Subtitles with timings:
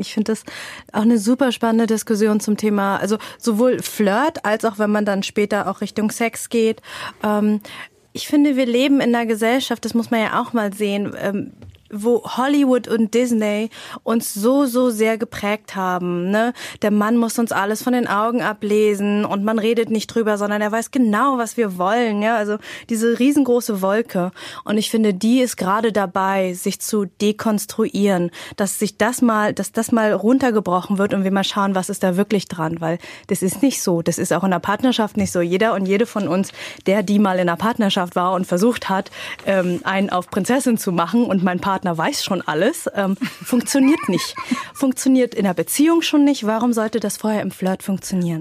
[0.00, 0.44] Ich finde das
[0.92, 5.22] auch eine super spannende Diskussion zum Thema, also sowohl Flirt als auch wenn man dann
[5.22, 6.82] später auch Richtung Sex geht.
[7.22, 7.60] Ähm,
[8.12, 11.52] ich finde, wir leben in einer Gesellschaft, das muss man ja auch mal sehen, ähm,
[11.92, 13.70] wo Hollywood und Disney
[14.02, 16.30] uns so, so sehr geprägt haben.
[16.30, 16.52] Ne?
[16.82, 20.62] Der Mann muss uns alles von den Augen ablesen und man redet nicht drüber, sondern
[20.62, 22.22] er weiß genau, was wir wollen.
[22.22, 22.36] Ja?
[22.36, 22.58] Also
[22.88, 24.30] diese riesengroße Wolke.
[24.64, 29.72] Und ich finde, die ist gerade dabei, sich zu dekonstruieren, dass sich das mal, dass
[29.72, 32.80] das mal runtergebrochen wird und wir mal schauen, was ist da wirklich dran.
[32.80, 34.02] Weil das ist nicht so.
[34.02, 35.40] Das ist auch in der Partnerschaft nicht so.
[35.40, 36.52] Jeder und jede von uns,
[36.86, 39.10] der die mal in einer Partnerschaft war und versucht hat,
[39.46, 44.06] ähm, einen auf Prinzessin zu machen und mein Partner Partner weiß schon alles, ähm, funktioniert
[44.08, 44.34] nicht.
[44.74, 46.46] funktioniert in der Beziehung schon nicht.
[46.46, 48.40] Warum sollte das vorher im Flirt funktionieren?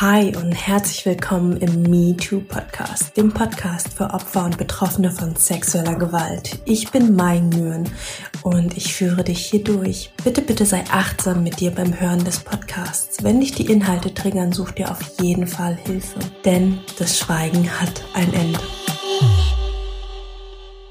[0.00, 5.36] Hi und herzlich willkommen im Me Too Podcast, dem Podcast für Opfer und Betroffene von
[5.36, 6.58] sexueller Gewalt.
[6.64, 7.88] Ich bin Mai Mühren
[8.42, 10.10] und ich führe dich hier durch.
[10.24, 13.22] Bitte, bitte sei achtsam mit dir beim Hören des Podcasts.
[13.22, 18.02] Wenn dich die Inhalte triggern, such dir auf jeden Fall Hilfe, denn das Schweigen hat
[18.12, 18.58] ein Ende.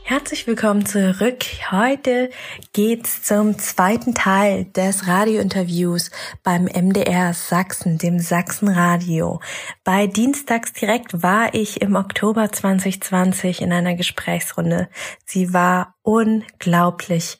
[0.08, 1.44] Herzlich willkommen zurück.
[1.72, 2.30] Heute
[2.74, 6.12] geht's zum zweiten Teil des Radiointerviews
[6.44, 9.42] beim MDR Sachsen, dem Sachsenradio.
[9.84, 14.90] Bei Dienstags direkt war ich im Oktober 2020 in einer Gesprächsrunde.
[15.26, 17.40] Sie war unglaublich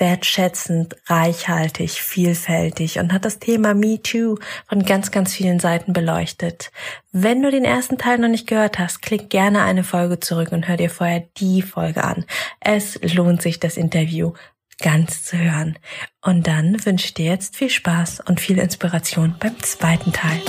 [0.00, 4.36] wertschätzend, reichhaltig, vielfältig und hat das Thema Me Too
[4.68, 6.70] von ganz, ganz vielen Seiten beleuchtet.
[7.12, 10.68] Wenn du den ersten Teil noch nicht gehört hast, klick gerne eine Folge zurück und
[10.68, 12.24] hör dir vorher die Folge an.
[12.60, 14.32] Es lohnt sich, das Interview
[14.80, 15.78] ganz zu hören.
[16.20, 20.40] Und dann wünsche ich dir jetzt viel Spaß und viel Inspiration beim zweiten Teil.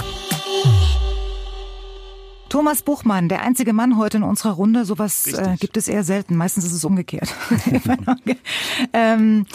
[2.50, 4.86] Thomas Buchmann, der einzige Mann heute in unserer Runde.
[4.86, 6.36] Sowas äh, gibt es eher selten.
[6.36, 7.34] Meistens ist es umgekehrt.
[8.94, 9.46] ähm,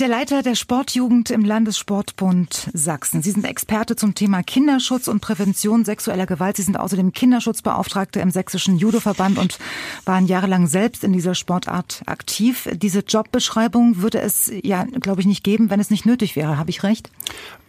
[0.00, 3.20] der Leiter der Sportjugend im Landessportbund Sachsen.
[3.20, 6.56] Sie sind Experte zum Thema Kinderschutz und Prävention sexueller Gewalt.
[6.56, 9.58] Sie sind außerdem Kinderschutzbeauftragte im Sächsischen Judoverband und
[10.06, 12.66] waren jahrelang selbst in dieser Sportart aktiv.
[12.72, 16.56] Diese Jobbeschreibung würde es ja, glaube ich, nicht geben, wenn es nicht nötig wäre.
[16.56, 17.10] Habe ich recht?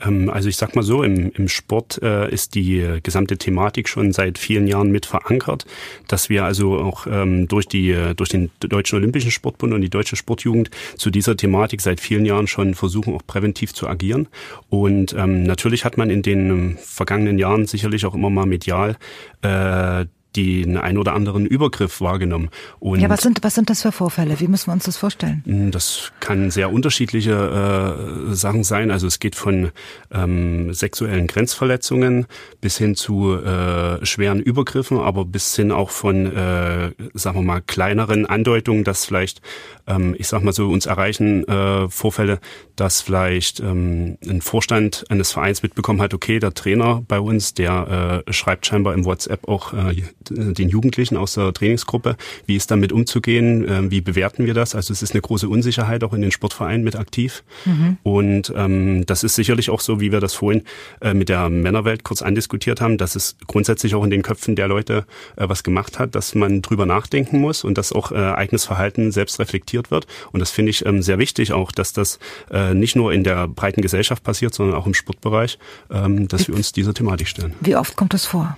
[0.02, 4.14] Ähm, also ich sag mal so, im, im Sport äh, ist die gesamte Thematik schon
[4.14, 5.66] seit vielen Jahren mit verankert,
[6.08, 10.16] dass wir also auch ähm, durch die durch den Deutschen Olympischen Sportbund und die Deutsche
[10.16, 14.28] Sportjugend zu dieser Thematik seit vielen vielen Jahren schon versuchen, auch präventiv zu agieren.
[14.70, 18.98] Und ähm, natürlich hat man in den vergangenen Jahren sicherlich auch immer mal medial
[19.42, 20.06] äh,
[20.36, 22.50] den ein oder anderen Übergriff wahrgenommen.
[22.80, 24.40] Und ja, was sind, was sind das für Vorfälle?
[24.40, 25.44] Wie müssen wir uns das vorstellen?
[25.46, 28.92] Hm, das kann sehr unterschiedliche äh, Sachen sein.
[28.92, 29.72] Also es geht von
[30.12, 32.28] ähm, sexuellen Grenzverletzungen
[32.62, 37.62] bis hin zu äh, schweren Übergriffen, aber bis hin auch von, äh, sagen wir mal,
[37.62, 39.42] kleineren Andeutungen, dass vielleicht,
[39.92, 42.40] ähm, ich sag mal so, uns erreichen äh, Vorfälle,
[42.76, 48.24] dass vielleicht ähm, ein Vorstand eines Vereins mitbekommen hat, okay, der Trainer bei uns, der
[48.28, 52.16] äh, schreibt scheinbar im WhatsApp auch äh, den Jugendlichen aus der Trainingsgruppe,
[52.46, 54.76] wie ist damit umzugehen, äh, wie bewerten wir das?
[54.76, 57.44] Also es ist eine große Unsicherheit auch in den Sportvereinen mit aktiv.
[57.66, 57.98] Mhm.
[58.04, 60.64] Und ähm, das ist sicherlich auch so, wie wir das vorhin
[61.02, 64.68] äh, mit der Männerwelt kurz andiskutiert haben, dass es grundsätzlich auch in den Köpfen der
[64.68, 68.66] Leute äh, was gemacht hat, dass man drüber nachdenken muss und dass auch äh, eigenes
[68.66, 70.06] Verhalten selbst reflektiert wird.
[70.32, 72.20] Und das finde ich ähm, sehr wichtig auch, dass das
[72.52, 75.58] äh, nicht nur in der breiten Gesellschaft passiert, sondern auch im Sportbereich,
[75.90, 77.54] ähm, dass wir uns dieser Thematik stellen.
[77.62, 78.58] Wie oft kommt das vor?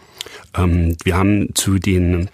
[0.56, 2.30] Ähm, wir haben zu den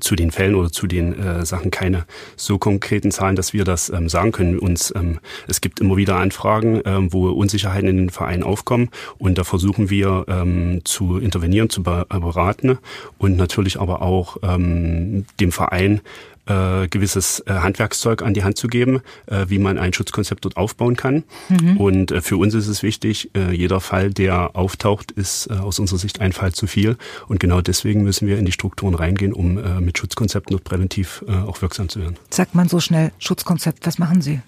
[0.00, 2.04] zu den Fällen oder zu den äh, Sachen keine
[2.36, 4.58] so konkreten Zahlen, dass wir das ähm, sagen können.
[4.58, 9.38] Uns ähm, es gibt immer wieder Anfragen, ähm, wo Unsicherheiten in den Vereinen aufkommen und
[9.38, 12.78] da versuchen wir ähm, zu intervenieren, zu beraten
[13.18, 16.00] und natürlich aber auch ähm, dem Verein
[16.46, 20.56] äh, gewisses äh, Handwerkszeug an die Hand zu geben, äh, wie man ein Schutzkonzept dort
[20.56, 21.24] aufbauen kann.
[21.48, 21.76] Mhm.
[21.76, 25.78] Und äh, für uns ist es wichtig, äh, jeder Fall, der auftaucht, ist äh, aus
[25.78, 26.96] unserer Sicht ein Fall zu viel.
[27.28, 31.24] Und genau deswegen müssen wir in die Strukturen reingehen, um äh, mit Schutzkonzepten dort präventiv
[31.28, 32.16] äh, auch wirksam zu werden.
[32.30, 34.40] Sagt man so schnell Schutzkonzept, was machen Sie?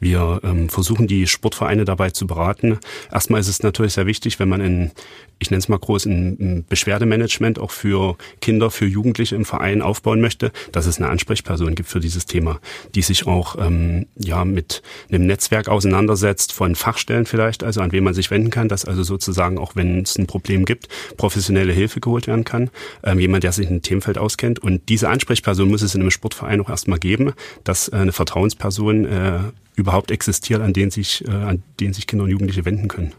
[0.00, 2.78] Wir ähm, versuchen die Sportvereine dabei zu beraten.
[3.12, 4.90] Erstmal ist es natürlich sehr wichtig, wenn man in,
[5.38, 10.20] ich nenne es mal groß, ein Beschwerdemanagement auch für Kinder, für Jugendliche im Verein aufbauen
[10.20, 12.60] möchte, dass es eine Ansprechperson gibt für dieses Thema,
[12.94, 18.04] die sich auch ähm, ja mit einem Netzwerk auseinandersetzt von Fachstellen vielleicht, also an wen
[18.04, 20.88] man sich wenden kann, dass also sozusagen auch wenn es ein Problem gibt,
[21.18, 22.70] professionelle Hilfe geholt werden kann,
[23.04, 24.58] ähm, jemand, der sich in dem Themenfeld auskennt.
[24.58, 29.04] Und diese Ansprechperson muss es in einem Sportverein auch erstmal geben, dass äh, eine Vertrauensperson
[29.04, 29.38] äh,
[29.76, 33.12] überhaupt existiert, an den sich, äh, an den sich Kinder und Jugendliche wenden können.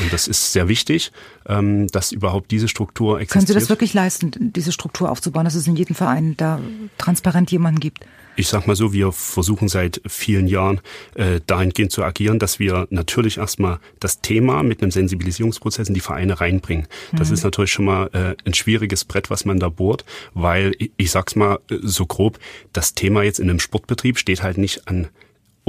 [0.00, 1.12] Und das ist sehr wichtig,
[1.46, 3.32] ähm, dass überhaupt diese Struktur existiert.
[3.32, 6.60] Können Sie das wirklich leisten, diese Struktur aufzubauen, dass es in jedem Verein da
[6.98, 8.04] transparent jemanden gibt?
[8.40, 10.80] ich sag mal so, wir versuchen seit vielen Jahren
[11.14, 16.00] äh, dahingehend zu agieren, dass wir natürlich erstmal das Thema mit einem Sensibilisierungsprozess in die
[16.00, 16.86] Vereine reinbringen.
[17.12, 17.34] Das mhm.
[17.34, 21.10] ist natürlich schon mal äh, ein schwieriges Brett, was man da bohrt, weil ich, ich
[21.10, 22.38] sag's mal äh, so grob,
[22.72, 25.08] das Thema jetzt in einem Sportbetrieb steht halt nicht an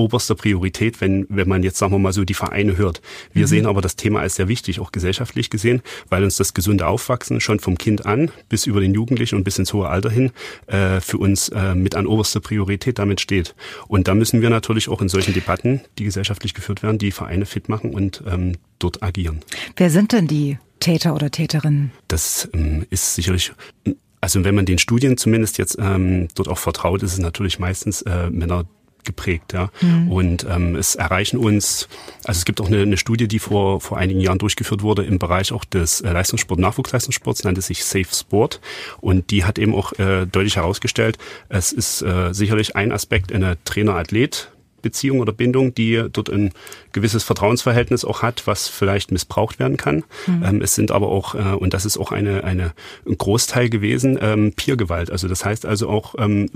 [0.01, 3.01] oberster Priorität, wenn, wenn man jetzt, sagen wir mal so, die Vereine hört.
[3.33, 3.47] Wir mhm.
[3.47, 7.39] sehen aber das Thema als sehr wichtig, auch gesellschaftlich gesehen, weil uns das gesunde Aufwachsen
[7.41, 10.31] schon vom Kind an bis über den Jugendlichen und bis ins hohe Alter hin
[10.67, 13.55] äh, für uns äh, mit an oberster Priorität damit steht.
[13.87, 17.45] Und da müssen wir natürlich auch in solchen Debatten, die gesellschaftlich geführt werden, die Vereine
[17.45, 19.41] fit machen und ähm, dort agieren.
[19.77, 21.91] Wer sind denn die Täter oder Täterinnen?
[22.07, 23.53] Das ähm, ist sicherlich
[24.21, 28.03] also wenn man den Studien zumindest jetzt ähm, dort auch vertraut, ist es natürlich meistens
[28.03, 28.65] äh, Männer,
[29.03, 29.53] geprägt.
[29.53, 29.69] Ja.
[29.81, 30.11] Mhm.
[30.11, 31.87] Und ähm, es erreichen uns,
[32.23, 35.19] also es gibt auch eine, eine Studie, die vor, vor einigen Jahren durchgeführt wurde im
[35.19, 38.61] Bereich auch des äh, Leistungssport, Nachwuchsleistungssports, nannte sich Safe Sport.
[38.99, 41.17] Und die hat eben auch äh, deutlich herausgestellt,
[41.49, 44.49] es ist äh, sicherlich ein Aspekt in einer Trainer-Athlet-
[44.81, 46.51] Beziehung oder Bindung, die dort ein
[46.91, 50.03] gewisses Vertrauensverhältnis auch hat, was vielleicht missbraucht werden kann.
[50.27, 50.43] Mhm.
[50.43, 52.73] Ähm, es sind aber auch, äh, und das ist auch eine, eine,
[53.07, 55.11] ein Großteil gewesen, ähm, Peergewalt.
[55.11, 56.49] Also das heißt also auch ähm,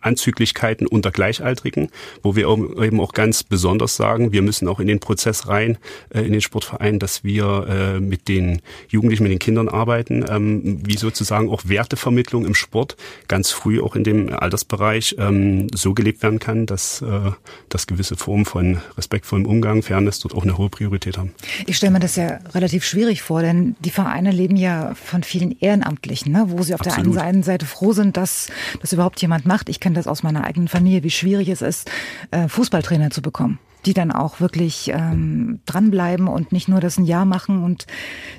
[0.00, 1.90] Anzüglichkeiten unter Gleichaltrigen,
[2.22, 2.48] wo wir
[2.82, 5.78] eben auch ganz besonders sagen, wir müssen auch in den Prozess rein,
[6.10, 10.80] äh, in den Sportverein, dass wir äh, mit den Jugendlichen, mit den Kindern arbeiten, ähm,
[10.84, 12.96] wie sozusagen auch Wertevermittlung im Sport
[13.28, 17.32] ganz früh auch in dem Altersbereich ähm, so gelebt werden kann, dass äh,
[17.68, 18.80] dass gewisse Formen von
[19.28, 21.34] respektvollem Umgang, Fairness dort auch eine hohe Priorität haben.
[21.66, 25.58] Ich stelle mir das ja relativ schwierig vor, denn die Vereine leben ja von vielen
[25.60, 26.46] Ehrenamtlichen, ne?
[26.48, 27.16] wo sie auf Absolut.
[27.16, 28.48] der einen Seite froh sind, dass
[28.80, 29.68] das überhaupt jemand macht.
[29.68, 31.90] Ich kenne das aus meiner eigenen Familie, wie schwierig es ist,
[32.30, 37.04] äh, Fußballtrainer zu bekommen die dann auch wirklich ähm, dranbleiben und nicht nur das ein
[37.04, 37.62] Jahr machen.
[37.62, 37.86] Und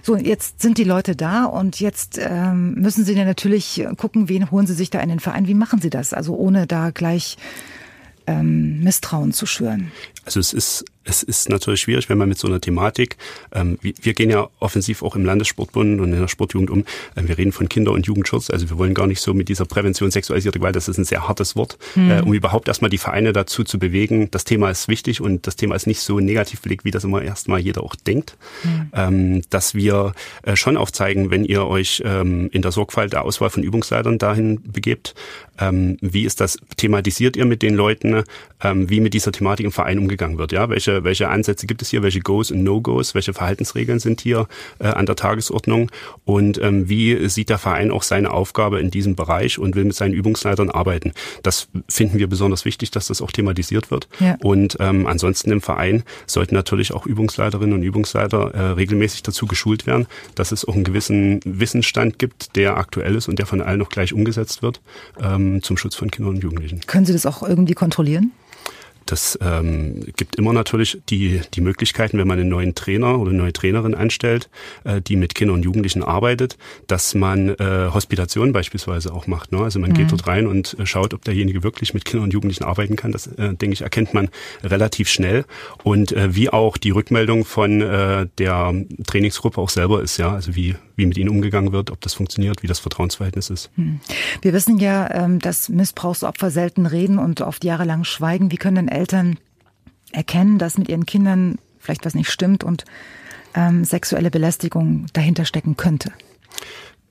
[0.04, 4.52] so, jetzt sind die Leute da und jetzt ähm, müssen sie dann natürlich gucken, wen
[4.52, 6.14] holen sie sich da in den Verein, wie machen sie das?
[6.14, 7.38] Also ohne da gleich
[8.30, 9.92] ähm, Misstrauen zu schüren?
[10.30, 13.18] Also es ist es ist natürlich schwierig, wenn man mit so einer Thematik,
[13.52, 16.82] ähm, wir gehen ja offensiv auch im Landessportbund und in der Sportjugend um,
[17.16, 19.66] äh, wir reden von Kinder- und Jugendschutz, also wir wollen gar nicht so mit dieser
[19.66, 22.12] Prävention sexualisierter Gewalt, das ist ein sehr hartes Wort, mhm.
[22.12, 25.56] äh, um überhaupt erstmal die Vereine dazu zu bewegen, das Thema ist wichtig und das
[25.56, 28.92] Thema ist nicht so negativ belegt, wie das immer erstmal jeder auch denkt, mhm.
[28.94, 30.14] ähm, dass wir
[30.44, 34.62] äh, schon aufzeigen, wenn ihr euch ähm, in der Sorgfalt der Auswahl von Übungsleitern dahin
[34.64, 35.16] begebt,
[35.60, 38.24] ähm, wie ist das, thematisiert ihr mit den Leuten,
[38.62, 41.90] ähm, wie mit dieser Thematik im Verein umgegangen wird, ja, welche welche, Ansätze gibt es
[41.90, 44.48] hier, welche Goes und No-Goes, welche Verhaltensregeln sind hier
[44.80, 45.92] äh, an der Tagesordnung
[46.26, 49.96] und ähm, wie sieht der Verein auch seine Aufgabe in diesem Bereich und will mit
[49.96, 51.14] seinen Übungsleitern arbeiten.
[51.44, 54.08] Das finden wir besonders wichtig, dass das auch thematisiert wird.
[54.20, 54.38] Ja.
[54.42, 59.86] Und ähm, ansonsten im Verein sollten natürlich auch Übungsleiterinnen und Übungsleiter äh, regelmäßig dazu geschult
[59.88, 63.80] werden, dass es auch einen gewissen Wissensstand gibt, der aktuell ist und der von allen
[63.80, 64.82] noch gleich umgesetzt wird
[65.22, 66.82] ähm, zum Schutz von Kindern und Jugendlichen.
[66.88, 68.32] Können Sie das auch irgendwie kontrollieren?
[69.10, 73.40] Das ähm, gibt immer natürlich die, die Möglichkeiten, wenn man einen neuen Trainer oder eine
[73.40, 74.52] neue Trainerin anstellt,
[74.84, 79.52] äh, die mit Kindern und Jugendlichen arbeitet, dass man äh, Hospitation beispielsweise auch macht.
[79.52, 79.64] Ne?
[79.64, 79.96] Also man mhm.
[79.96, 83.12] geht dort rein und äh, schaut, ob derjenige wirklich mit Kindern und Jugendlichen arbeiten kann.
[83.12, 84.30] Das, äh, denke ich, erkennt man
[84.64, 85.46] relativ schnell.
[85.84, 88.76] Und äh, wie auch die Rückmeldung von äh, der
[89.08, 92.62] Trainingsgruppe auch selber ist, ja, also wie, wie mit ihnen umgegangen wird, ob das funktioniert,
[92.62, 93.72] wie das Vertrauensverhältnis ist.
[93.76, 94.02] Mhm.
[94.44, 98.52] Wir wissen ja, ähm, dass Missbrauchsopfer selten reden und oft jahrelang schweigen.
[98.52, 99.40] Wie können denn Eltern
[100.12, 102.84] erkennen, dass mit ihren Kindern vielleicht was nicht stimmt und
[103.56, 106.12] ähm, sexuelle Belästigung dahinter stecken könnte?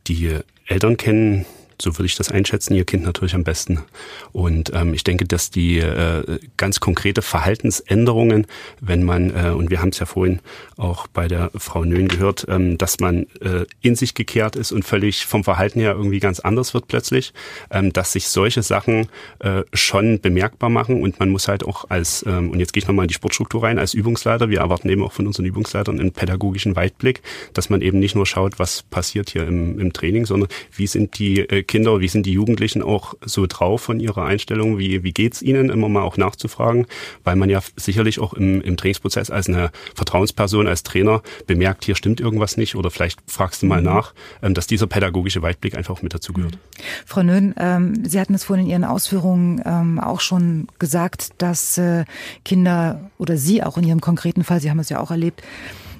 [0.06, 1.46] Die Eltern kennen
[1.80, 3.84] so würde ich das einschätzen, ihr Kind natürlich am besten.
[4.32, 8.46] Und ähm, ich denke, dass die äh, ganz konkrete Verhaltensänderungen,
[8.80, 10.40] wenn man, äh, und wir haben es ja vorhin
[10.76, 14.84] auch bei der Frau Nöhn gehört, ähm, dass man äh, in sich gekehrt ist und
[14.84, 17.32] völlig vom Verhalten her irgendwie ganz anders wird plötzlich,
[17.70, 19.08] ähm, dass sich solche Sachen
[19.38, 22.88] äh, schon bemerkbar machen und man muss halt auch als, ähm, und jetzt gehe ich
[22.88, 26.12] nochmal in die Sportstruktur rein, als Übungsleiter, wir erwarten eben auch von unseren Übungsleitern einen
[26.12, 30.48] pädagogischen Weitblick, dass man eben nicht nur schaut, was passiert hier im, im Training, sondern
[30.74, 34.78] wie sind die äh, Kinder, wie sind die Jugendlichen auch so drauf von ihrer Einstellung,
[34.78, 36.86] wie, wie geht's ihnen, immer mal auch nachzufragen,
[37.22, 41.94] weil man ja sicherlich auch im, im Trainingsprozess als eine Vertrauensperson, als Trainer bemerkt, hier
[41.94, 43.86] stimmt irgendwas nicht oder vielleicht fragst du mal mhm.
[43.86, 46.58] nach, ähm, dass dieser pädagogische Weitblick einfach mit dazu gehört.
[47.06, 51.78] Frau Nöhn, ähm, Sie hatten es vorhin in Ihren Ausführungen ähm, auch schon gesagt, dass
[51.78, 52.04] äh,
[52.44, 55.42] Kinder oder Sie auch in Ihrem konkreten Fall, Sie haben es ja auch erlebt,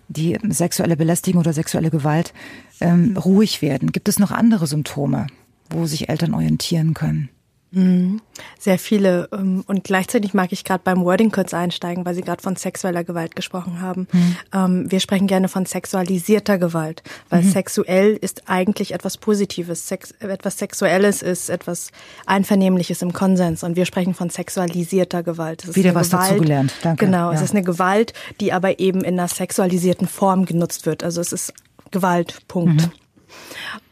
[0.08, 2.32] die sexuelle Belästigung oder sexuelle Gewalt
[2.80, 3.92] ähm, ruhig werden.
[3.92, 5.26] Gibt es noch andere Symptome?
[5.70, 7.30] Wo sich Eltern orientieren können?
[7.70, 8.22] Mhm.
[8.58, 9.28] Sehr viele.
[9.32, 13.04] Ähm, und gleichzeitig mag ich gerade beim Wording kurz einsteigen, weil Sie gerade von sexueller
[13.04, 14.08] Gewalt gesprochen haben.
[14.12, 14.90] Mhm.
[14.90, 17.50] Wir sprechen gerne von sexualisierter Gewalt, weil mhm.
[17.50, 19.86] sexuell ist eigentlich etwas Positives.
[19.86, 21.90] Sex, etwas Sexuelles ist etwas
[22.26, 23.62] Einvernehmliches im Konsens.
[23.62, 25.74] Und wir sprechen von sexualisierter Gewalt.
[25.76, 26.72] Wieder was Gewalt, dazugelernt.
[26.82, 27.04] Danke.
[27.04, 27.34] Genau, ja.
[27.34, 31.04] es ist eine Gewalt, die aber eben in einer sexualisierten Form genutzt wird.
[31.04, 31.52] Also es ist
[31.90, 32.90] Gewalt, Punkt.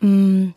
[0.00, 0.54] Mhm.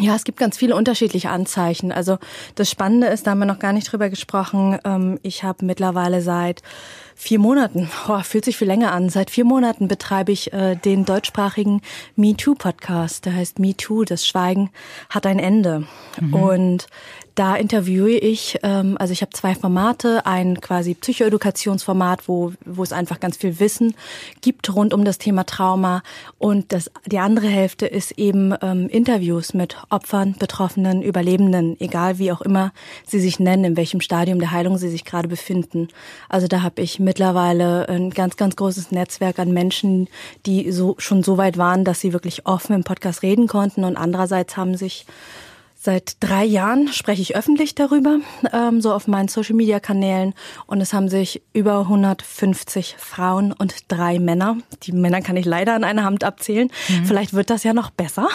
[0.00, 1.92] Ja, es gibt ganz viele unterschiedliche Anzeichen.
[1.92, 2.16] Also
[2.54, 4.78] das Spannende ist, da haben wir noch gar nicht drüber gesprochen.
[4.84, 6.62] Ähm, ich habe mittlerweile seit
[7.14, 11.04] vier Monaten, oh, fühlt sich viel länger an, seit vier Monaten betreibe ich äh, den
[11.04, 11.82] deutschsprachigen
[12.16, 13.26] MeToo-Podcast.
[13.26, 14.70] Der heißt MeToo, das Schweigen
[15.10, 15.86] hat ein Ende.
[16.18, 16.34] Mhm.
[16.34, 16.86] Und
[17.34, 22.92] da interviewe ich, ähm, also ich habe zwei Formate, ein quasi Psychoedukationsformat, wo, wo es
[22.92, 23.94] einfach ganz viel Wissen
[24.40, 26.02] gibt rund um das Thema Trauma.
[26.38, 32.32] Und das, die andere Hälfte ist eben ähm, Interviews mit Opfern, Betroffenen, Überlebenden, egal wie
[32.32, 32.72] auch immer
[33.06, 35.88] sie sich nennen, in welchem Stadium der Heilung sie sich gerade befinden.
[36.28, 40.08] Also da habe ich mittlerweile ein ganz, ganz großes Netzwerk an Menschen,
[40.44, 43.84] die so schon so weit waren, dass sie wirklich offen im Podcast reden konnten.
[43.84, 45.06] Und andererseits haben sich
[45.84, 48.20] Seit drei Jahren spreche ich öffentlich darüber,
[48.52, 50.32] ähm, so auf meinen Social-Media-Kanälen.
[50.66, 55.74] Und es haben sich über 150 Frauen und drei Männer, die Männer kann ich leider
[55.74, 57.04] an einer Hand abzählen, mhm.
[57.04, 58.28] vielleicht wird das ja noch besser,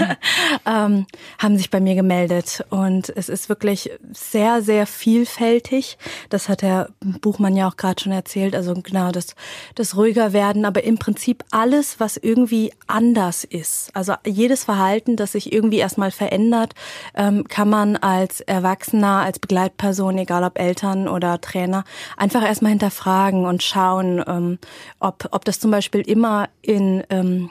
[0.66, 1.04] ähm,
[1.38, 2.64] haben sich bei mir gemeldet.
[2.70, 5.98] Und es ist wirklich sehr, sehr vielfältig.
[6.30, 6.88] Das hat der
[7.20, 8.56] Buchmann ja auch gerade schon erzählt.
[8.56, 9.34] Also genau, das,
[9.74, 13.90] das ruhiger werden, aber im Prinzip alles, was irgendwie anders ist.
[13.92, 16.72] Also jedes Verhalten, das sich irgendwie erstmal verändert,
[17.14, 21.84] ähm, kann man als Erwachsener, als Begleitperson, egal ob Eltern oder Trainer,
[22.16, 24.58] einfach erstmal hinterfragen und schauen, ähm,
[25.00, 27.50] ob, ob das zum Beispiel immer in ähm,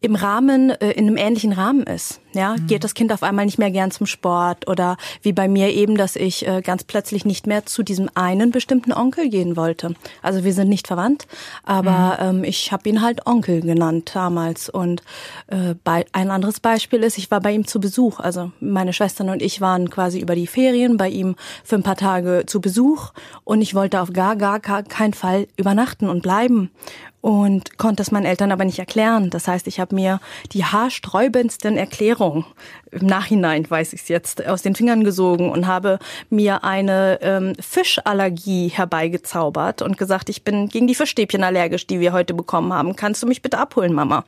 [0.00, 2.20] im Rahmen, äh, in einem ähnlichen Rahmen ist.
[2.34, 2.66] Ja, mhm.
[2.66, 5.96] geht das Kind auf einmal nicht mehr gern zum Sport oder wie bei mir eben,
[5.96, 9.94] dass ich äh, ganz plötzlich nicht mehr zu diesem einen bestimmten Onkel gehen wollte.
[10.20, 11.26] Also wir sind nicht verwandt,
[11.64, 12.38] aber mhm.
[12.40, 14.68] ähm, ich habe ihn halt Onkel genannt damals.
[14.68, 15.02] Und
[15.46, 18.20] äh, bei, ein anderes Beispiel ist, ich war bei ihm zu Besuch.
[18.20, 21.96] Also meine Schwestern und ich waren quasi über die Ferien bei ihm für ein paar
[21.96, 23.12] Tage zu Besuch
[23.44, 26.70] und ich wollte auf gar, gar, gar keinen Fall übernachten und bleiben
[27.20, 29.30] und konnte es meinen Eltern aber nicht erklären.
[29.30, 30.20] Das heißt, ich habe mir
[30.52, 35.98] die haarsträubendsten Erklärungen im Nachhinein, weiß ich es jetzt, aus den Fingern gesogen und habe
[36.30, 42.12] mir eine ähm, Fischallergie herbeigezaubert und gesagt, ich bin gegen die Fischstäbchen allergisch, die wir
[42.12, 42.96] heute bekommen haben.
[42.96, 44.24] Kannst du mich bitte abholen, Mama?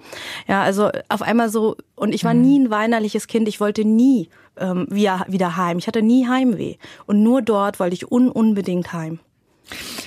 [0.46, 2.42] Ja, also auf einmal so, und ich war mhm.
[2.42, 5.78] nie ein weinerliches Kind, ich wollte nie ähm, wieder, wieder heim.
[5.78, 6.76] Ich hatte nie Heimweh.
[7.06, 9.20] Und nur dort wollte ich un unbedingt heim.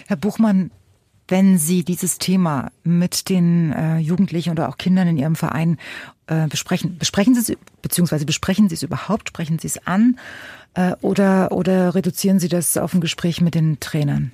[0.07, 0.71] Herr Buchmann,
[1.27, 5.77] wenn Sie dieses Thema mit den äh, Jugendlichen oder auch Kindern in Ihrem Verein
[6.27, 6.97] äh, besprechen?
[6.97, 9.29] Besprechen Sie es, beziehungsweise besprechen Sie es überhaupt?
[9.29, 10.17] Sprechen Sie es an?
[10.73, 14.31] Äh, oder, oder reduzieren Sie das auf ein Gespräch mit den Trainern?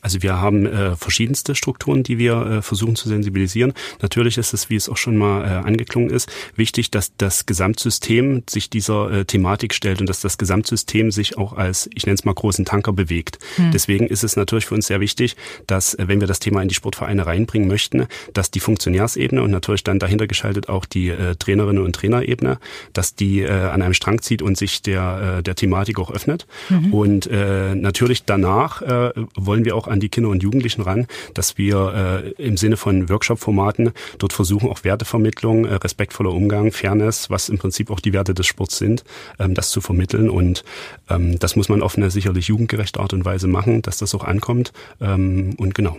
[0.00, 3.72] Also wir haben äh, verschiedenste Strukturen, die wir äh, versuchen zu sensibilisieren.
[4.02, 8.42] Natürlich ist es, wie es auch schon mal äh, angeklungen ist, wichtig, dass das Gesamtsystem
[8.48, 12.24] sich dieser äh, Thematik stellt und dass das Gesamtsystem sich auch als, ich nenne es
[12.24, 13.38] mal, großen Tanker bewegt.
[13.56, 13.70] Hm.
[13.72, 16.68] Deswegen ist es natürlich für uns sehr wichtig, dass, äh, wenn wir das Thema in
[16.68, 21.34] die Sportvereine reinbringen möchten, dass die Funktionärsebene und natürlich dann dahinter geschaltet auch die äh,
[21.36, 22.58] Trainerinnen und Trainerebene,
[22.92, 26.46] dass die äh, an einem Strang zieht und sich der, äh, der Thematik auch öffnet.
[26.68, 26.94] Mhm.
[26.94, 31.06] Und äh, natürlich danach äh, wollen wir wir auch an die Kinder und Jugendlichen ran,
[31.34, 37.28] dass wir äh, im Sinne von Workshop-Formaten dort versuchen, auch Wertevermittlung, äh, respektvoller Umgang, Fairness,
[37.28, 39.04] was im Prinzip auch die Werte des Sports sind,
[39.38, 40.30] ähm, das zu vermitteln.
[40.30, 40.64] Und
[41.10, 44.24] ähm, das muss man auf eine sicherlich jugendgerechte Art und Weise machen, dass das auch
[44.24, 44.72] ankommt.
[45.00, 45.98] Ähm, und genau.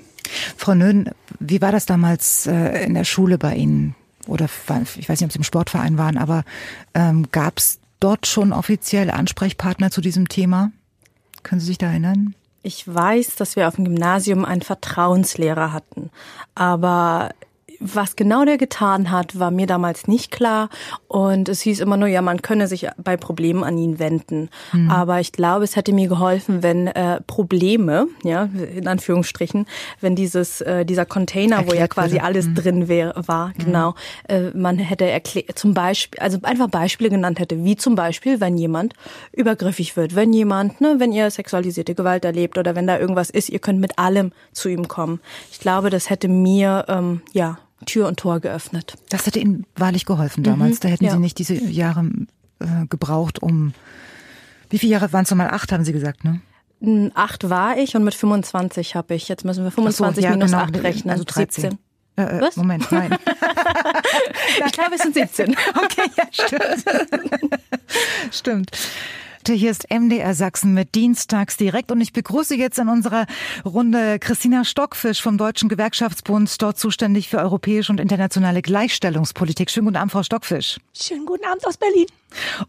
[0.57, 3.95] Frau Nön, wie war das damals äh, in der Schule bei Ihnen?
[4.27, 6.43] Oder ich weiß nicht, ob Sie im Sportverein waren, aber
[6.93, 10.71] ähm, gab es dort schon offiziell Ansprechpartner zu diesem Thema?
[11.43, 12.35] Können Sie sich da erinnern?
[12.61, 16.09] Ich weiß, dass wir auf dem Gymnasium einen Vertrauenslehrer hatten,
[16.55, 17.29] aber
[17.79, 20.69] was genau der getan hat, war mir damals nicht klar.
[21.07, 24.49] Und es hieß immer nur, ja, man könne sich bei Problemen an ihn wenden.
[24.73, 24.91] Mhm.
[24.91, 29.65] Aber ich glaube, es hätte mir geholfen, wenn äh, Probleme, ja, in Anführungsstrichen,
[30.01, 32.23] wenn dieses, äh, dieser Container, Erklärt wo ja quasi würde.
[32.23, 32.55] alles mhm.
[32.55, 33.53] drin wär, war, mhm.
[33.57, 33.95] genau,
[34.27, 38.57] äh, man hätte erklärt, zum Beispiel, also einfach Beispiele genannt hätte, wie zum Beispiel, wenn
[38.57, 38.93] jemand
[39.31, 43.49] übergriffig wird, wenn jemand, ne, wenn ihr sexualisierte Gewalt erlebt oder wenn da irgendwas ist,
[43.49, 45.19] ihr könnt mit allem zu ihm kommen.
[45.51, 48.95] Ich glaube, das hätte mir, ähm, ja, Tür und Tor geöffnet.
[49.09, 50.75] Das hätte Ihnen wahrlich geholfen damals.
[50.75, 51.11] Mhm, da hätten ja.
[51.11, 52.09] Sie nicht diese Jahre
[52.59, 53.73] äh, gebraucht, um.
[54.69, 55.49] Wie viele Jahre waren es nochmal?
[55.49, 56.41] Acht, haben Sie gesagt, ne?
[57.13, 59.27] Acht war ich und mit 25 habe ich.
[59.27, 61.11] Jetzt müssen wir 25 so, ja, minus genau, 8 rechnen.
[61.11, 61.71] Also 13.
[61.71, 61.79] 17.
[62.19, 62.55] Äh, äh, Was?
[62.55, 63.17] Moment, nein.
[64.65, 65.55] ich glaube, es sind 17.
[65.75, 66.85] Okay, ja, stimmt.
[68.31, 68.71] stimmt.
[69.47, 73.25] Hier ist MDR Sachsen mit Dienstags direkt und ich begrüße jetzt in unserer
[73.65, 79.71] Runde Christina Stockfisch vom Deutschen Gewerkschaftsbund, dort zuständig für europäische und internationale Gleichstellungspolitik.
[79.71, 80.79] Schönen guten Abend, Frau Stockfisch.
[80.93, 82.05] Schönen guten Abend aus Berlin.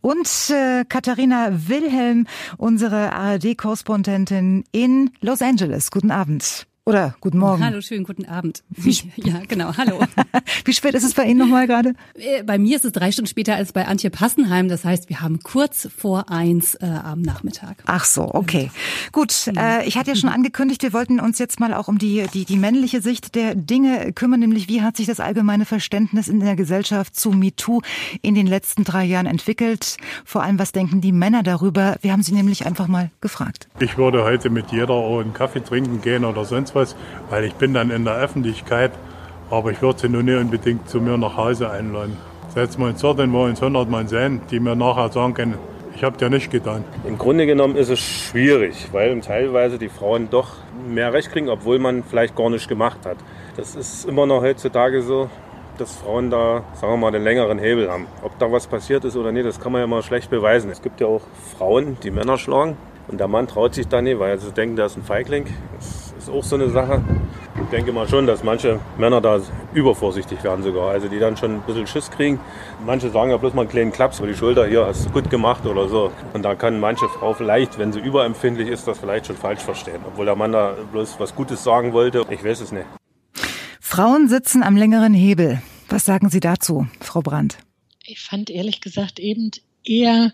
[0.00, 5.90] Und äh, Katharina Wilhelm, unsere ARD-Korrespondentin in Los Angeles.
[5.90, 6.66] Guten Abend.
[6.90, 7.64] Oder guten Morgen.
[7.64, 8.64] Hallo, schönen guten Abend.
[9.14, 10.00] ja, genau, hallo.
[10.64, 11.94] Wie spät ist es bei Ihnen nochmal gerade?
[12.14, 14.68] Äh, bei mir ist es drei Stunden später als bei Antje Passenheim.
[14.68, 17.76] Das heißt, wir haben kurz vor eins äh, am Nachmittag.
[17.86, 18.72] Ach so, okay.
[19.12, 19.60] Gut, genau.
[19.60, 22.44] äh, ich hatte ja schon angekündigt, wir wollten uns jetzt mal auch um die, die,
[22.44, 26.56] die männliche Sicht der Dinge kümmern, nämlich wie hat sich das allgemeine Verständnis in der
[26.56, 27.82] Gesellschaft zu MeToo
[28.20, 29.96] in den letzten drei Jahren entwickelt?
[30.24, 31.98] Vor allem, was denken die Männer darüber?
[32.02, 33.68] Wir haben sie nämlich einfach mal gefragt.
[33.78, 36.96] Ich würde heute mit jeder auch einen Kaffee trinken gehen oder sonst was was,
[37.28, 38.92] weil ich bin dann in der Öffentlichkeit,
[39.50, 42.16] aber ich würde sie nur nicht unbedingt zu mir nach Hause einladen.
[42.54, 45.54] Setzen wir uns dort, wo uns 100 Mann sehen, die mir nachher sagen können,
[45.94, 46.84] ich habe dir nicht getan.
[47.04, 50.54] Im Grunde genommen ist es schwierig, weil teilweise die Frauen doch
[50.88, 53.18] mehr Recht kriegen, obwohl man vielleicht gar nichts gemacht hat.
[53.56, 55.28] Das ist immer noch heutzutage so,
[55.78, 58.06] dass Frauen da, sagen wir mal, den längeren Hebel haben.
[58.22, 60.70] Ob da was passiert ist oder nicht, das kann man ja mal schlecht beweisen.
[60.70, 61.22] Es gibt ja auch
[61.56, 62.76] Frauen, die Männer schlagen
[63.08, 65.46] und der Mann traut sich da nicht, weil sie denken, der ist ein Feigling.
[65.76, 67.02] Das ist auch so eine Sache.
[67.62, 69.40] Ich denke mal schon, dass manche Männer da
[69.74, 70.90] übervorsichtig werden sogar.
[70.90, 72.40] Also die dann schon ein bisschen Schiss kriegen.
[72.84, 75.30] Manche sagen ja bloß mal einen kleinen Klaps über die Schulter, hier hast du gut
[75.30, 76.12] gemacht oder so.
[76.32, 80.00] Und da kann manche Frau vielleicht, wenn sie überempfindlich ist, das vielleicht schon falsch verstehen.
[80.06, 82.24] Obwohl der Mann da bloß was Gutes sagen wollte.
[82.30, 82.86] Ich weiß es nicht.
[83.80, 85.60] Frauen sitzen am längeren Hebel.
[85.88, 87.58] Was sagen Sie dazu, Frau Brandt?
[88.04, 89.50] Ich fand ehrlich gesagt eben
[89.84, 90.32] eher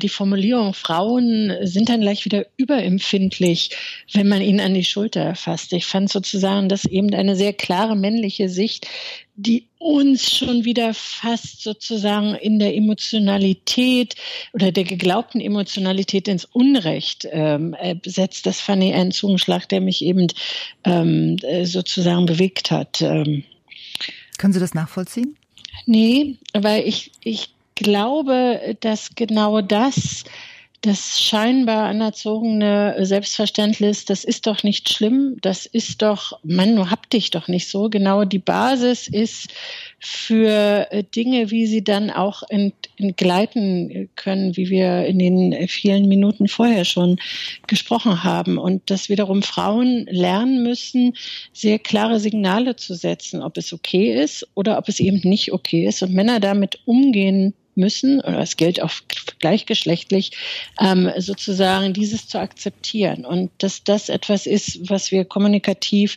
[0.00, 3.70] die Formulierung, Frauen sind dann gleich wieder überempfindlich,
[4.12, 5.72] wenn man ihnen an die Schulter erfasst.
[5.72, 8.88] Ich fand sozusagen das eben eine sehr klare männliche Sicht,
[9.36, 14.16] die uns schon wieder fast sozusagen in der Emotionalität
[14.52, 18.46] oder der geglaubten Emotionalität ins Unrecht ähm, äh, setzt.
[18.46, 20.26] Das fand ich einen Zungenschlag, der mich eben
[20.82, 23.00] ähm, äh, sozusagen bewegt hat.
[23.00, 23.44] Ähm.
[24.38, 25.36] Können Sie das nachvollziehen?
[25.86, 30.24] Nee, weil ich, ich glaube, dass genau das,
[30.82, 37.10] das scheinbar anerzogene Selbstverständnis, das ist doch nicht schlimm, das ist doch, Mann, du hab
[37.10, 37.88] dich doch nicht so.
[37.88, 39.48] Genau die Basis ist
[39.98, 40.86] für
[41.16, 47.18] Dinge, wie sie dann auch entgleiten können, wie wir in den vielen Minuten vorher schon
[47.66, 48.56] gesprochen haben.
[48.56, 51.14] Und dass wiederum Frauen lernen müssen,
[51.52, 55.86] sehr klare Signale zu setzen, ob es okay ist oder ob es eben nicht okay
[55.86, 58.92] ist und Männer damit umgehen müssen, oder es gilt auch
[59.40, 60.32] gleichgeschlechtlich,
[60.80, 63.24] ähm, sozusagen dieses zu akzeptieren.
[63.24, 66.16] Und dass das etwas ist, was wir kommunikativ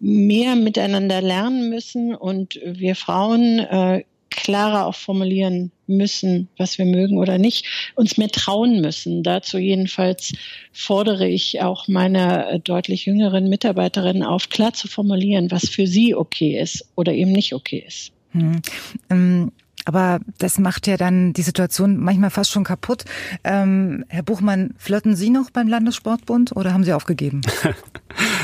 [0.00, 7.18] mehr miteinander lernen müssen und wir Frauen äh, klarer auch formulieren müssen, was wir mögen
[7.18, 9.22] oder nicht, uns mehr trauen müssen.
[9.22, 10.32] Dazu jedenfalls
[10.72, 16.14] fordere ich auch meine äh, deutlich jüngeren Mitarbeiterinnen auf, klar zu formulieren, was für sie
[16.14, 18.12] okay ist oder eben nicht okay ist.
[18.32, 18.62] Hm.
[19.10, 19.52] Ähm
[19.84, 23.04] aber das macht ja dann die Situation manchmal fast schon kaputt.
[23.44, 27.42] Ähm, Herr Buchmann, flirten Sie noch beim Landessportbund oder haben Sie aufgegeben?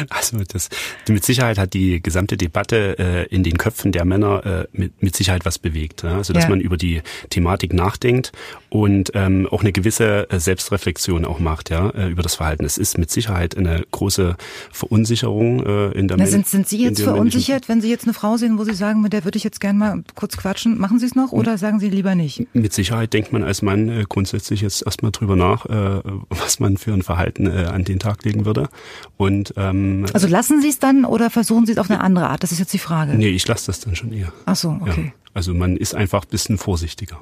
[0.09, 0.69] Also das
[1.09, 5.17] mit Sicherheit hat die gesamte Debatte äh, in den Köpfen der Männer äh, mit, mit
[5.17, 6.03] Sicherheit was bewegt.
[6.03, 6.17] Ja?
[6.17, 6.51] Also dass ja.
[6.51, 8.33] man über die Thematik nachdenkt
[8.71, 12.65] und ähm, auch eine gewisse äh, Selbstreflexion auch macht, ja, äh, über das Verhalten.
[12.65, 14.37] Es ist mit Sicherheit eine große
[14.73, 18.37] Verunsicherung äh, in der Na, sind, sind Sie jetzt verunsichert, wenn Sie jetzt eine Frau
[18.37, 20.79] sehen, wo Sie sagen, mit der würde ich jetzt gerne mal kurz quatschen?
[20.79, 22.47] Machen Sie es noch oder sagen Sie lieber nicht?
[22.55, 26.77] Mit Sicherheit denkt man als Mann äh, grundsätzlich jetzt erstmal drüber nach, äh, was man
[26.77, 28.69] für ein Verhalten äh, an den Tag legen würde.
[29.17, 32.43] Und ähm, also lassen Sie es dann oder versuchen Sie es auf eine andere Art?
[32.43, 33.15] Das ist jetzt die Frage.
[33.15, 34.33] Nee, ich lasse das dann schon eher.
[34.47, 35.07] Ach so, okay.
[35.07, 35.28] Ja.
[35.35, 37.21] Also man ist einfach ein bisschen vorsichtiger.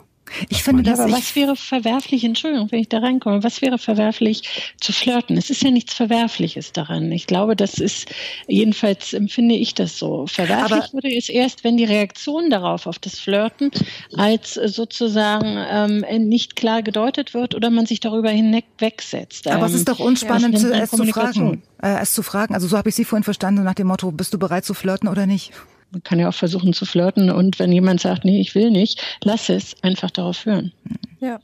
[0.49, 0.99] Ich finde das.
[0.99, 5.37] Aber was wäre verwerflich, Entschuldigung, wenn ich da reinkomme, was wäre verwerflich zu flirten?
[5.37, 7.11] Es ist ja nichts Verwerfliches daran.
[7.13, 8.09] Ich glaube, das ist,
[8.47, 10.27] jedenfalls empfinde ich das so.
[10.27, 13.71] Verwerflich aber wurde es erst, wenn die Reaktion darauf, auf das Flirten,
[14.17, 19.47] als sozusagen ähm, nicht klar gedeutet wird oder man sich darüber hinweg wegsetzt.
[19.47, 21.63] Aber ähm, es ist doch unspannend, ja, es zu fragen.
[21.81, 22.55] Äh, es zu fragen.
[22.55, 25.09] Also so habe ich Sie vorhin verstanden, nach dem Motto, bist du bereit zu flirten
[25.09, 25.53] oder nicht?
[25.97, 29.03] Man kann ja auch versuchen zu flirten und wenn jemand sagt, nee, ich will nicht,
[29.25, 30.75] lass es einfach darauf hören.
[31.21, 31.41] Ja.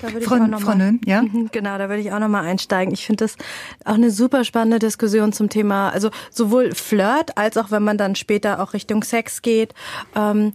[0.00, 1.22] Da würde Frau, ich auch noch Frau Nön, ja?
[1.22, 2.92] Mhm, genau, da würde ich auch noch mal einsteigen.
[2.92, 3.36] Ich finde das
[3.84, 8.16] auch eine super spannende Diskussion zum Thema, also sowohl Flirt als auch wenn man dann
[8.16, 9.72] später auch Richtung Sex geht.
[10.16, 10.52] Ähm,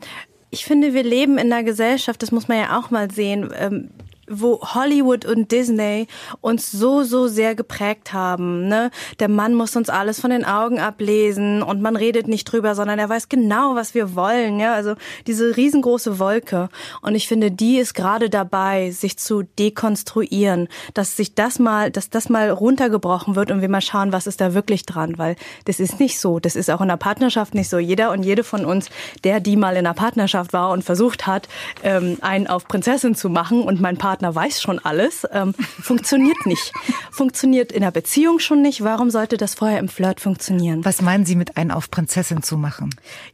[0.50, 3.50] ich finde, wir leben in einer Gesellschaft, das muss man ja auch mal sehen.
[3.58, 3.92] Ähm,
[4.30, 6.08] wo Hollywood und Disney
[6.42, 8.68] uns so, so sehr geprägt haben.
[8.68, 8.92] Ne?
[9.20, 13.00] Der Mann muss uns alles von den Augen ablesen und man redet nicht drüber, sondern
[13.00, 14.60] er weiß genau, was wir wollen.
[14.60, 16.70] Ja, also diese riesengroße Wolke.
[17.02, 22.10] Und ich finde, die ist gerade dabei, sich zu dekonstruieren, dass sich das mal, dass
[22.10, 25.36] das mal runtergebrochen wird und wir mal schauen, was ist da wirklich dran, weil
[25.66, 26.40] das ist nicht so.
[26.40, 27.78] Das ist auch in der Partnerschaft nicht so.
[27.78, 28.90] Jeder und jede von uns,
[29.24, 31.48] der die mal in einer Partnerschaft war und versucht hat,
[31.84, 36.44] ähm, einen auf Prinzessin zu machen und mein Partner Partner weiß schon alles, ähm, funktioniert
[36.48, 36.74] nicht.
[37.12, 38.84] funktioniert in der Beziehung schon nicht.
[38.84, 40.84] Warum sollte das vorher im Flirt funktionieren?
[40.84, 42.90] Was meinen Sie mit einen auf Prinzessin zu machen?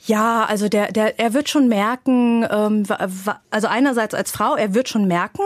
[0.06, 2.84] Ja, also der, der, er wird schon merken, ähm,
[3.50, 5.44] also einerseits als Frau, er wird schon merken,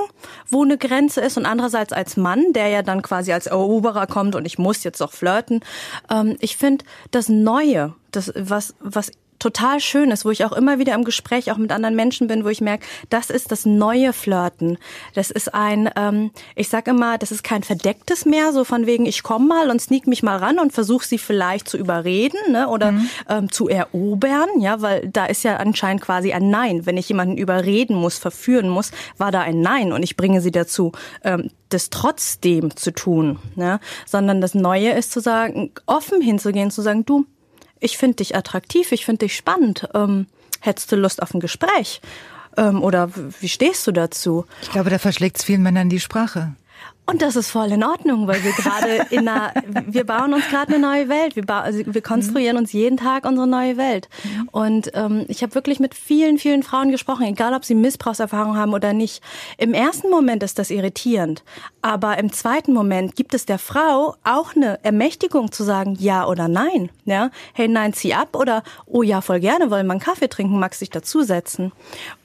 [0.50, 4.36] wo eine Grenze ist und andererseits als Mann, der ja dann quasi als Eroberer kommt
[4.36, 5.62] und ich muss jetzt doch flirten.
[6.10, 10.80] Ähm, ich finde das Neue, das was was total schön ist, wo ich auch immer
[10.80, 14.14] wieder im Gespräch auch mit anderen Menschen bin, wo ich merke, das ist das neue
[14.14, 14.78] Flirten.
[15.14, 19.06] Das ist ein, ähm, ich sag immer, das ist kein verdecktes mehr, so von wegen,
[19.06, 22.68] ich komme mal und sneak mich mal ran und versuche sie vielleicht zu überreden ne,
[22.68, 23.10] oder mhm.
[23.30, 26.86] ähm, zu erobern, ja, weil da ist ja anscheinend quasi ein Nein.
[26.86, 30.52] Wenn ich jemanden überreden muss, verführen muss, war da ein Nein und ich bringe sie
[30.52, 30.92] dazu,
[31.24, 33.80] ähm, das trotzdem zu tun, ne?
[34.06, 37.26] sondern das Neue ist zu sagen, offen hinzugehen, zu sagen, du,
[37.80, 39.88] ich finde dich attraktiv, ich finde dich spannend.
[39.94, 40.28] Ähm,
[40.62, 42.02] hättest du Lust auf ein Gespräch?
[42.58, 43.10] Ähm, oder
[43.40, 44.46] wie stehst du dazu?
[44.62, 46.56] Ich glaube, da verschlägt es vielen Männern die Sprache.
[47.10, 49.54] Und das ist voll in Ordnung, weil wir gerade in einer,
[49.86, 51.38] wir bauen uns gerade eine neue Welt.
[51.38, 54.10] Wir, ba also wir konstruieren uns jeden Tag unsere neue Welt.
[54.52, 58.74] Und ähm, ich habe wirklich mit vielen, vielen Frauen gesprochen, egal ob sie Missbrauchserfahrung haben
[58.74, 59.24] oder nicht.
[59.58, 61.46] Im ersten Moment ist das irritierend,
[61.82, 66.50] aber im zweiten Moment gibt es der Frau auch eine Ermächtigung zu sagen ja oder
[66.50, 66.90] nein.
[67.06, 70.60] Ja, hey nein, zieh ab oder oh ja, voll gerne, wollen wir einen Kaffee trinken,
[70.60, 71.72] magst dich dazusetzen.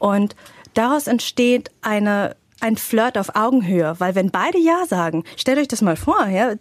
[0.01, 0.35] Und
[0.75, 5.83] daraus entsteht eine ein Flirt auf Augenhöhe, weil wenn beide Ja sagen, stellt euch das
[5.83, 6.55] mal vor, ja,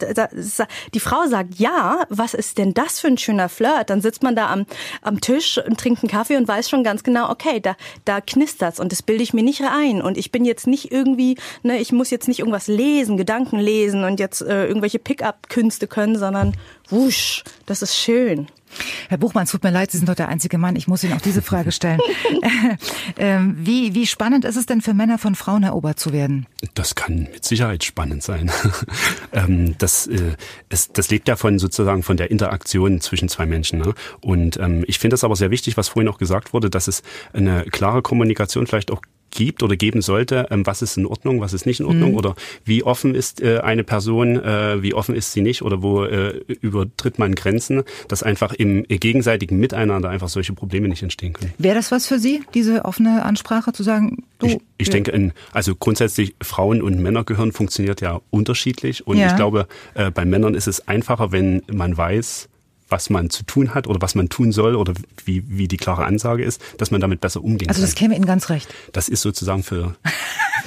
[0.94, 3.90] die Frau sagt Ja, was ist denn das für ein schöner Flirt?
[3.90, 4.66] Dann sitzt man da am,
[5.02, 8.80] am Tisch und trinkt einen Kaffee und weiß schon ganz genau, okay, da, da knistert's
[8.80, 11.92] und das bilde ich mir nicht ein und ich bin jetzt nicht irgendwie, ne, ich
[11.92, 16.58] muss jetzt nicht irgendwas lesen, Gedanken lesen und jetzt äh, irgendwelche Pickup-Künste können, sondern
[16.90, 18.48] wusch, das ist schön.
[19.10, 20.76] Herr Buchmann, es tut mir leid, Sie sind doch der einzige Mann.
[20.76, 22.00] Ich muss Ihnen auch diese Frage stellen.
[23.18, 26.48] ähm, wie, wie spannend ist es denn für Männer, von Frauen erobert zu werden?
[26.74, 28.52] Das kann mit Sicherheit spannend sein.
[29.34, 30.36] ähm, das, äh,
[30.70, 33.80] es, das lebt ja von sozusagen von der Interaktion zwischen zwei Menschen.
[33.80, 33.94] Ne?
[34.22, 37.04] Und ähm, ich finde es aber sehr wichtig, was vorhin auch gesagt wurde, dass es
[37.34, 39.02] eine klare Kommunikation vielleicht auch
[39.32, 42.18] gibt oder geben sollte, ähm, was ist in Ordnung, was ist nicht in Ordnung mhm.
[42.18, 46.04] oder wie offen ist äh, eine Person, äh, wie offen ist sie nicht oder wo
[46.04, 51.54] äh, übertritt man Grenzen, dass einfach im gegenseitigen Miteinander einfach solche Probleme nicht entstehen können.
[51.58, 54.24] Wäre das was für Sie, diese offene Ansprache zu sagen?
[54.40, 59.28] Du, ich, ich denke, in, also grundsätzlich Frauen und Männergehirn funktioniert ja unterschiedlich und ja.
[59.28, 59.68] ich glaube,
[60.14, 62.50] bei Männern ist es einfacher, wenn man weiß,
[62.92, 64.94] was man zu tun hat oder was man tun soll oder
[65.26, 67.84] wie, wie die klare Ansage ist, dass man damit besser umgehen also kann.
[67.84, 68.74] Also das käme Ihnen ganz recht.
[68.92, 69.96] Das ist sozusagen für,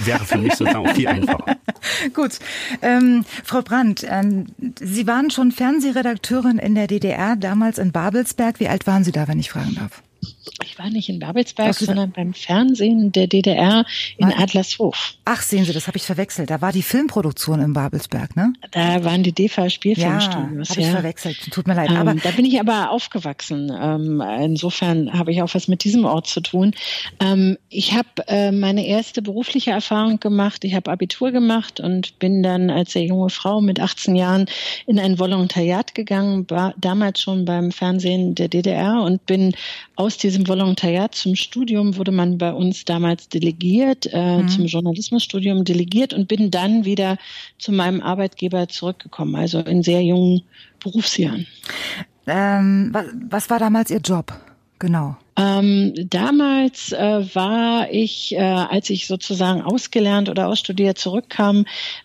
[0.01, 1.57] wäre für mich sozusagen auch viel einfacher.
[2.15, 2.39] Gut.
[2.83, 4.47] Ähm, Frau Brandt, ähm,
[4.81, 8.61] Sie waren schon Fernsehredakteurin in der DDR, damals in Babelsberg.
[8.61, 10.03] Wie alt waren Sie da, wenn ich fragen darf?
[10.63, 13.85] Ich war nicht in Babelsberg, sondern beim Fernsehen der DDR
[14.17, 15.15] in war, Adlershof.
[15.25, 16.51] Ach, sehen Sie, das habe ich verwechselt.
[16.51, 18.53] Da war die Filmproduktion in Babelsberg, ne?
[18.71, 20.69] Da waren die DEFA-Spielfilmstudios.
[20.69, 21.51] Ja, habe ich verwechselt.
[21.51, 21.91] Tut mir leid.
[21.91, 23.73] Ähm, aber da bin ich aber aufgewachsen.
[23.75, 26.73] Ähm, insofern habe ich auch was mit diesem Ort zu tun.
[27.21, 30.65] Ähm, ich habe äh, meine erste berufliche Erfahrung gemacht.
[30.65, 34.47] Ich habe Abitur gemacht und bin dann als sehr junge Frau mit 18 Jahren
[34.87, 39.55] in ein Volontariat gegangen, war damals schon beim Fernsehen der DDR und bin
[39.97, 44.49] aus diesem Volontariat zum Studium wurde man bei uns damals delegiert, äh, mhm.
[44.49, 47.19] zum Journalismusstudium delegiert und bin dann wieder
[47.59, 50.43] zu meinem Arbeitgeber zurückgekommen, also in sehr jungen
[50.81, 51.47] Berufsjahren.
[52.27, 54.33] Ähm, was, was war damals Ihr Job?
[54.79, 55.17] Genau.
[55.37, 61.65] Ähm, damals äh, war ich, äh, als ich sozusagen ausgelernt oder ausstudiert zurückkam,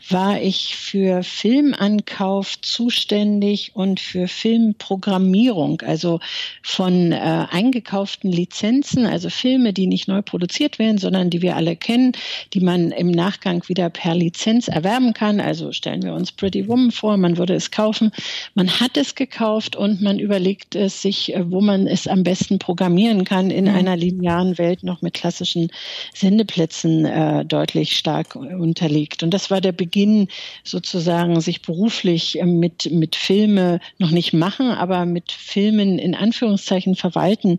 [0.09, 6.19] war ich für Filmankauf zuständig und für Filmprogrammierung, also
[6.63, 11.75] von äh, eingekauften Lizenzen, also Filme, die nicht neu produziert werden, sondern die wir alle
[11.75, 12.13] kennen,
[12.55, 15.39] die man im Nachgang wieder per Lizenz erwerben kann.
[15.39, 18.11] Also stellen wir uns Pretty Woman vor, man würde es kaufen,
[18.55, 22.57] man hat es gekauft und man überlegt es sich, äh, wo man es am besten
[22.57, 23.75] programmieren funktionieren kann in mhm.
[23.75, 25.69] einer linearen Welt noch mit klassischen
[26.13, 29.23] Sendeplätzen äh, deutlich stark unterliegt.
[29.23, 30.27] Und das war der Beginn
[30.63, 36.95] sozusagen, sich beruflich äh, mit, mit Filme noch nicht machen, aber mit Filmen in Anführungszeichen
[36.95, 37.57] verwalten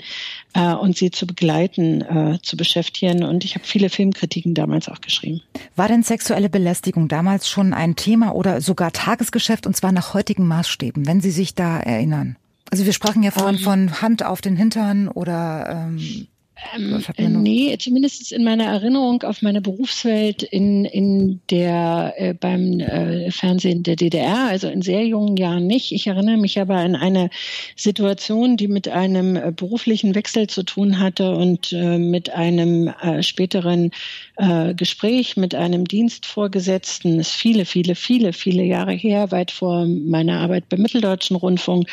[0.55, 3.25] äh, und sie zu begleiten, äh, zu beschäftigen.
[3.25, 5.43] Und ich habe viele Filmkritiken damals auch geschrieben.
[5.77, 10.47] War denn sexuelle Belästigung damals schon ein Thema oder sogar Tagesgeschäft und zwar nach heutigen
[10.47, 12.37] Maßstäben, wenn Sie sich da erinnern?
[12.71, 16.29] Also wir sprachen ja vorhin ähm, von Hand auf den Hintern oder ähm,
[16.77, 22.81] ähm, äh, nee, zumindest in meiner Erinnerung auf meine Berufswelt in, in der, äh, beim
[22.81, 25.93] äh, Fernsehen der DDR, also in sehr jungen Jahren nicht.
[25.93, 27.31] Ich erinnere mich aber an eine
[27.77, 33.23] Situation, die mit einem äh, beruflichen Wechsel zu tun hatte und äh, mit einem äh,
[33.23, 33.91] späteren
[34.37, 37.19] äh, Gespräch mit einem Dienstvorgesetzten.
[37.19, 41.89] Das ist viele, viele, viele, viele Jahre her, weit vor meiner Arbeit beim Mitteldeutschen Rundfunk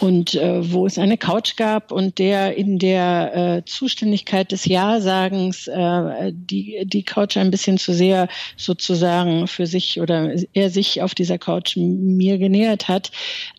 [0.00, 5.66] und äh, wo es eine Couch gab und der in der äh, Zuständigkeit des Ja-Sagens
[5.68, 11.14] äh, die, die Couch ein bisschen zu sehr sozusagen für sich oder er sich auf
[11.14, 13.10] dieser Couch mir genähert hat.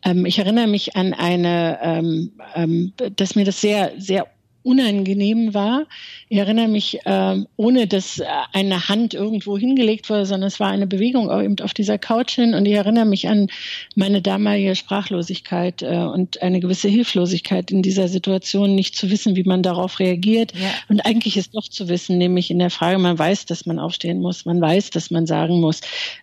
[0.04, 4.28] Ähm, ich erinnere mich an eine, ähm, ähm, dass mir das sehr, sehr
[4.68, 5.86] unangenehm war.
[6.28, 10.88] Ich erinnere mich, äh, ohne dass eine Hand irgendwo hingelegt wurde, sondern es war eine
[10.88, 12.54] Bewegung eben auf dieser Couch hin.
[12.54, 13.48] Und ich erinnere mich an
[13.96, 19.44] meine damalige Sprachlosigkeit äh, und eine gewisse Hilflosigkeit in dieser Situation, nicht zu wissen, wie
[19.44, 20.52] man darauf reagiert.
[20.54, 20.70] Ja.
[20.90, 24.20] Und eigentlich ist doch zu wissen, nämlich in der Frage, man weiß, dass man aufstehen
[24.20, 25.80] muss, man weiß, dass man sagen muss,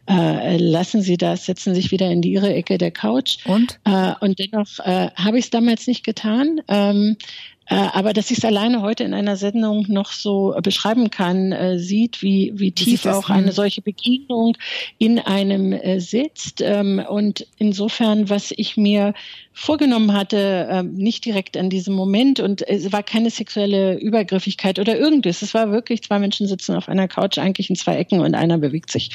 [0.09, 3.39] äh, lassen Sie das, setzen Sie sich wieder in die Ihre Ecke der Couch.
[3.47, 3.81] Und?
[3.85, 6.61] Äh, und dennoch äh, habe ich es damals nicht getan.
[6.69, 11.53] Ähm, äh, aber dass ich es alleine heute in einer Sendung noch so beschreiben kann,
[11.53, 14.57] äh, sieht, wie, wie tief auch eine solche Begegnung
[14.99, 16.61] in einem äh, sitzt.
[16.61, 19.15] Ähm, und insofern, was ich mir
[19.53, 24.99] vorgenommen hatte, ähm, nicht direkt an diesem Moment und es war keine sexuelle Übergriffigkeit oder
[24.99, 25.41] irgendwas.
[25.41, 28.59] Es war wirklich, zwei Menschen sitzen auf einer Couch eigentlich in zwei Ecken und einer
[28.59, 29.11] bewegt sich.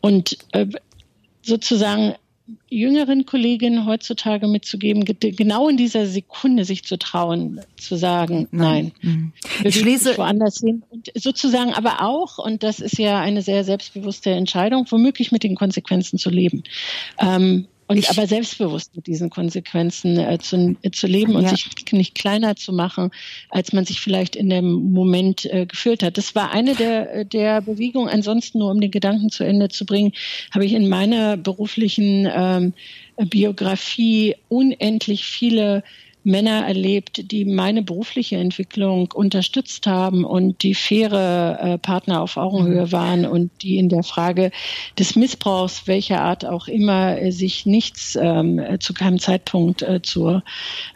[0.00, 0.38] Und
[1.42, 2.14] sozusagen
[2.68, 8.92] jüngeren Kolleginnen heutzutage mitzugeben, genau in dieser Sekunde sich zu trauen, zu sagen, nein.
[9.02, 9.32] nein.
[9.64, 10.82] Ich schließe woanders hin.
[10.90, 15.54] Und sozusagen aber auch, und das ist ja eine sehr selbstbewusste Entscheidung, womöglich mit den
[15.54, 16.62] Konsequenzen zu leben.
[17.18, 21.48] Ähm, und ich, aber selbstbewusst mit diesen Konsequenzen äh, zu, äh, zu leben und ja.
[21.48, 23.10] sich nicht kleiner zu machen,
[23.48, 26.18] als man sich vielleicht in dem Moment äh, gefühlt hat.
[26.18, 28.10] Das war eine der, äh, der Bewegungen.
[28.10, 30.12] Ansonsten, nur um den Gedanken zu Ende zu bringen,
[30.52, 32.74] habe ich in meiner beruflichen ähm,
[33.16, 35.82] Biografie unendlich viele
[36.24, 42.86] Männer erlebt, die meine berufliche Entwicklung unterstützt haben und die faire äh, Partner auf Augenhöhe
[42.86, 42.92] mhm.
[42.92, 44.50] waren und die in der Frage
[44.98, 50.42] des Missbrauchs, welcher Art auch immer, äh, sich nichts ähm, zu keinem Zeitpunkt äh, zur,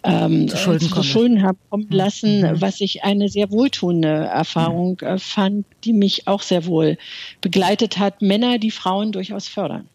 [0.05, 1.97] ähm, zu Schulden, zu Schulden haben kommen mhm.
[1.97, 2.61] lassen, mhm.
[2.61, 5.19] was ich eine sehr wohltuende Erfahrung mhm.
[5.19, 6.99] fand, die mich auch sehr wohl
[7.41, 8.23] begleitet hat.
[8.23, 9.89] Männer, die Frauen durchaus fördern.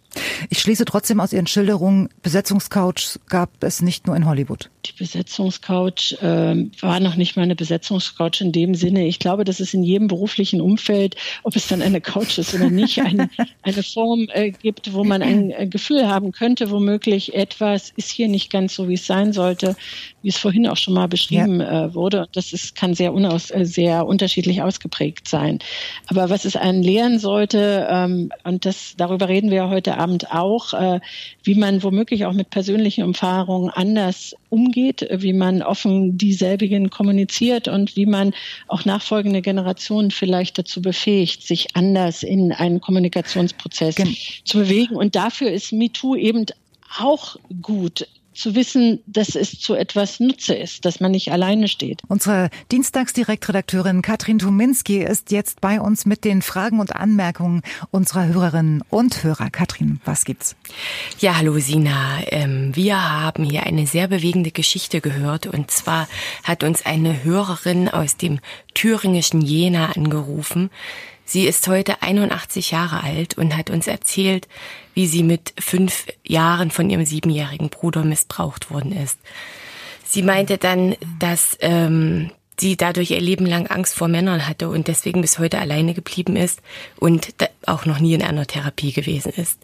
[0.49, 4.69] Ich schließe trotzdem aus Ihren Schilderungen, Besetzungscouch gab es nicht nur in Hollywood.
[4.85, 9.05] Die Besetzungscouch äh, war noch nicht mal eine Besetzungscouch in dem Sinne.
[9.07, 12.69] Ich glaube, dass es in jedem beruflichen Umfeld, ob es dann eine Couch ist oder
[12.69, 13.29] nicht, eine,
[13.63, 18.29] eine Form äh, gibt, wo man ein äh, Gefühl haben könnte, womöglich etwas ist hier
[18.29, 19.75] nicht ganz so, wie es sein sollte,
[20.21, 21.85] wie es vorhin auch schon mal beschrieben ja.
[21.85, 22.27] äh, wurde.
[22.31, 25.59] Das ist, kann sehr, unaus, äh, sehr unterschiedlich ausgeprägt sein.
[26.07, 30.73] Aber was es einen lehren sollte, ähm, und das, darüber reden wir heute Abend auch,
[30.73, 30.99] äh,
[31.43, 37.95] wie man womöglich auch mit persönlichen Erfahrungen anders umgeht, wie man offen dieselbigen kommuniziert und
[37.95, 38.33] wie man
[38.67, 44.95] auch nachfolgende Generationen vielleicht dazu befähigt, sich anders in einen Kommunikationsprozess Gen zu bewegen.
[44.95, 46.45] Und dafür ist MeToo eben
[46.99, 48.07] auch gut
[48.37, 52.01] zu wissen, dass es zu etwas Nutze ist, dass man nicht alleine steht.
[52.07, 58.83] Unsere Dienstagsdirektredakteurin Katrin Tuminski ist jetzt bei uns mit den Fragen und Anmerkungen unserer Hörerinnen
[58.89, 59.49] und Hörer.
[59.49, 60.55] Katrin, was gibt's?
[61.19, 62.19] Ja, hallo Sina.
[62.27, 66.07] Ähm, wir haben hier eine sehr bewegende Geschichte gehört und zwar
[66.43, 68.39] hat uns eine Hörerin aus dem
[68.73, 70.69] thüringischen Jena angerufen.
[71.29, 74.47] Sie ist heute 81 Jahre alt und hat uns erzählt,
[74.93, 79.19] wie sie mit fünf Jahren von ihrem siebenjährigen Bruder missbraucht worden ist.
[80.05, 84.87] Sie meinte dann, dass ähm, sie dadurch ihr Leben lang Angst vor Männern hatte und
[84.87, 86.61] deswegen bis heute alleine geblieben ist
[86.95, 87.33] und
[87.65, 89.59] auch noch nie in einer Therapie gewesen ist.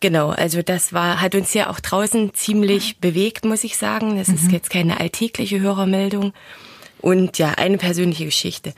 [0.00, 4.16] Genau, also das war, hat uns ja auch draußen ziemlich bewegt, muss ich sagen.
[4.16, 4.34] Das mhm.
[4.34, 6.32] ist jetzt keine alltägliche Hörermeldung.
[7.00, 8.74] Und ja, eine persönliche Geschichte.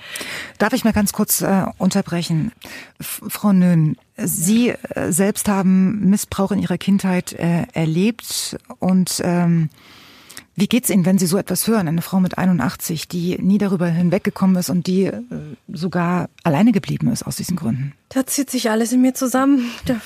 [0.58, 2.52] Darf ich mal ganz kurz äh, unterbrechen?
[2.98, 9.70] F Frau Nön, Sie äh, selbst haben Missbrauch in Ihrer Kindheit äh, erlebt und ähm,
[10.60, 11.88] Wie geht's Ihnen, wenn Sie so etwas hören?
[11.88, 15.22] Eine Frau mit 81, die nie darüber hinweggekommen ist und die äh,
[15.72, 17.94] sogar alleine geblieben ist aus diesen Gründen.
[18.10, 19.70] Da zieht sich alles in mir zusammen.
[19.86, 19.96] Da,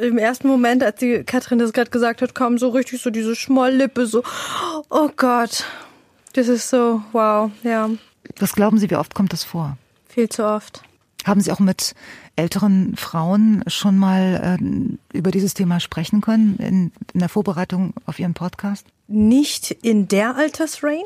[0.00, 3.36] Im ersten Moment, als die Katrin das gerade gesagt hat, kam so richtig so diese
[3.36, 4.24] Schmolllippe, so,
[4.90, 5.66] oh Gott,
[6.32, 7.90] das ist so, wow, ja.
[8.38, 9.76] Was glauben Sie, wie oft kommt das vor?
[10.08, 10.82] Viel zu oft.
[11.24, 11.94] Haben Sie auch mit
[12.36, 18.18] älteren Frauen schon mal äh, über dieses Thema sprechen können in, in der Vorbereitung auf
[18.18, 18.86] Ihren Podcast?
[19.14, 21.04] Nicht in der Altersrange,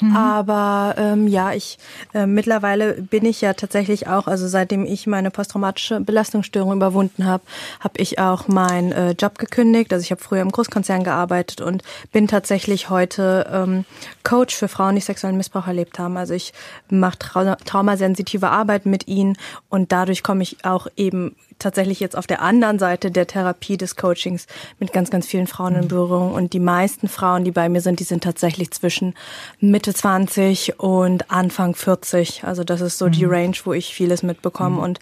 [0.00, 0.14] mhm.
[0.14, 1.78] aber ähm, ja, ich
[2.12, 7.42] äh, mittlerweile bin ich ja tatsächlich auch, also seitdem ich meine posttraumatische Belastungsstörung überwunden habe,
[7.80, 9.94] habe ich auch meinen äh, Job gekündigt.
[9.94, 11.82] Also ich habe früher im Großkonzern gearbeitet und
[12.12, 13.86] bin tatsächlich heute ähm,
[14.24, 16.18] Coach für Frauen, die sexuellen Missbrauch erlebt haben.
[16.18, 16.52] Also ich
[16.90, 19.38] mache trau traumasensitive Arbeit mit ihnen
[19.70, 23.96] und dadurch komme ich auch eben tatsächlich jetzt auf der anderen Seite der Therapie des
[23.96, 24.46] Coachings
[24.78, 25.88] mit ganz, ganz vielen Frauen in mhm.
[25.88, 26.32] Berührung.
[26.32, 29.14] Und die meisten Frauen, die bei mir sind, die sind tatsächlich zwischen
[29.60, 32.44] Mitte 20 und Anfang 40.
[32.44, 33.12] Also das ist so mhm.
[33.12, 34.76] die Range, wo ich vieles mitbekomme.
[34.76, 34.82] Mhm.
[34.82, 35.00] Und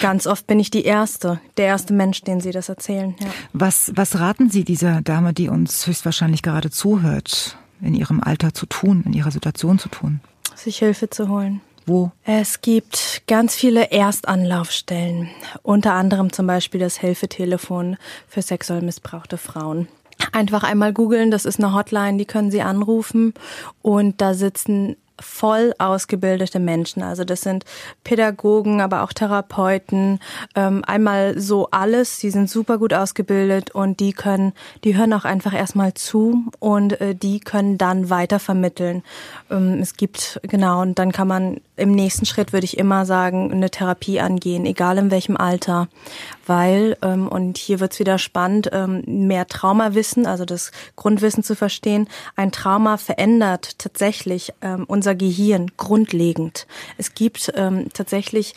[0.00, 3.14] ganz oft bin ich die Erste, der erste Mensch, den Sie das erzählen.
[3.20, 3.26] Ja.
[3.52, 8.66] Was, was raten Sie dieser Dame, die uns höchstwahrscheinlich gerade zuhört, in ihrem Alter zu
[8.66, 10.20] tun, in ihrer Situation zu tun?
[10.54, 11.60] Sich Hilfe zu holen.
[11.88, 12.12] Wo?
[12.22, 15.30] Es gibt ganz viele Erstanlaufstellen,
[15.62, 17.96] unter anderem zum Beispiel das Hilfetelefon
[18.28, 19.88] für sexuell missbrauchte Frauen.
[20.32, 23.32] Einfach einmal googeln, das ist eine Hotline, die können Sie anrufen
[23.80, 27.02] und da sitzen voll ausgebildete Menschen.
[27.02, 27.64] Also das sind
[28.04, 30.20] Pädagogen, aber auch Therapeuten,
[30.54, 32.18] ähm, einmal so alles.
[32.18, 34.52] Die sind super gut ausgebildet und die können,
[34.84, 39.02] die hören auch einfach erstmal zu und äh, die können dann weiter vermitteln.
[39.50, 43.52] Ähm, es gibt genau und dann kann man im nächsten Schritt würde ich immer sagen
[43.52, 45.88] eine Therapie angehen, egal in welchem Alter,
[46.48, 52.08] weil ähm, und hier wird's wieder spannend, ähm, mehr Traumawissen, also das Grundwissen zu verstehen.
[52.36, 56.66] Ein Trauma verändert tatsächlich ähm, unser Gehirn grundlegend.
[56.96, 58.54] Es gibt ähm, tatsächlich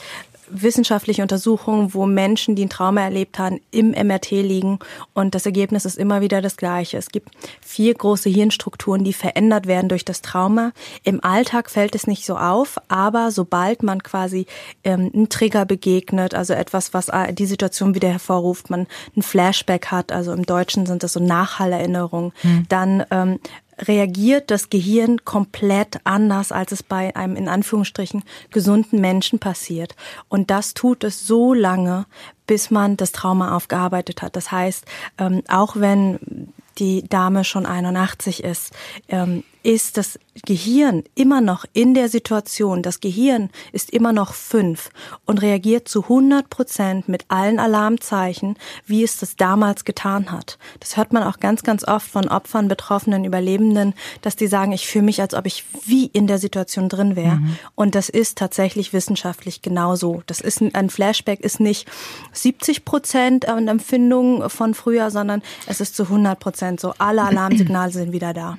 [0.52, 4.80] wissenschaftliche Untersuchungen, wo Menschen, die ein Trauma erlebt haben, im MRT liegen
[5.14, 6.98] und das Ergebnis ist immer wieder das gleiche.
[6.98, 7.30] Es gibt
[7.62, 10.72] vier große Hirnstrukturen, die verändert werden durch das Trauma.
[11.04, 14.46] Im Alltag fällt es nicht so auf, aber sobald man quasi
[14.84, 19.88] ähm, einen Trigger begegnet, also etwas, was äh, die Situation wieder hervorruft, man ein Flashback
[19.88, 22.66] hat, also im Deutschen sind das so Nachhallerinnerungen, hm.
[22.70, 23.40] dann ähm,
[23.88, 29.96] reagiert das Gehirn komplett anders, als es bei einem in Anführungsstrichen gesunden Menschen passiert.
[30.30, 32.06] Und das tut es so lange,
[32.48, 34.36] bis man das Trauma aufgearbeitet hat.
[34.36, 34.86] Das heißt,
[35.18, 38.74] ähm, auch wenn die Dame schon 81 ist,
[39.10, 42.82] ähm, ist das Gehirn immer noch in der Situation.
[42.82, 44.90] Das Gehirn ist immer noch fünf
[45.26, 50.58] und reagiert zu 100 Prozent mit allen Alarmzeichen, wie es das damals getan hat.
[50.80, 54.88] Das hört man auch ganz, ganz oft von Opfern, Betroffenen, Überlebenden, dass die sagen, ich
[54.88, 57.36] fühle mich, als ob ich wie in der Situation drin wäre.
[57.36, 57.58] Mhm.
[57.76, 60.24] Und das ist tatsächlich wissenschaftlich genauso.
[60.28, 61.88] Das ist ein Flashback ist nicht
[62.32, 66.94] 70 Prozent an Empfindungen von früher, sondern es ist zu 100 Prozent so.
[66.98, 68.58] Alle Alarmsignale sind wieder da.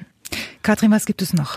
[0.62, 1.56] Katrin, was gibt es noch?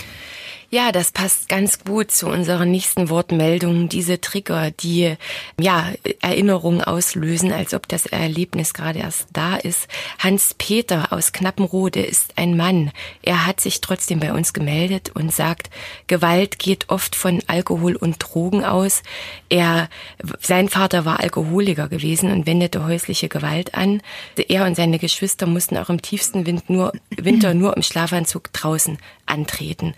[0.76, 3.88] Ja, das passt ganz gut zu unserer nächsten Wortmeldung.
[3.88, 5.16] Diese Trigger, die
[5.58, 9.88] ja Erinnerungen auslösen, als ob das Erlebnis gerade erst da ist.
[10.20, 12.92] Hans Peter aus Knappenrode ist ein Mann.
[13.22, 15.70] Er hat sich trotzdem bei uns gemeldet und sagt,
[16.08, 19.02] Gewalt geht oft von Alkohol und Drogen aus.
[19.48, 19.88] Er,
[20.42, 24.02] sein Vater war Alkoholiker gewesen und wendete häusliche Gewalt an.
[24.50, 28.98] Er und seine Geschwister mussten auch im tiefsten Wind nur, Winter nur im Schlafanzug draußen
[29.26, 29.96] antreten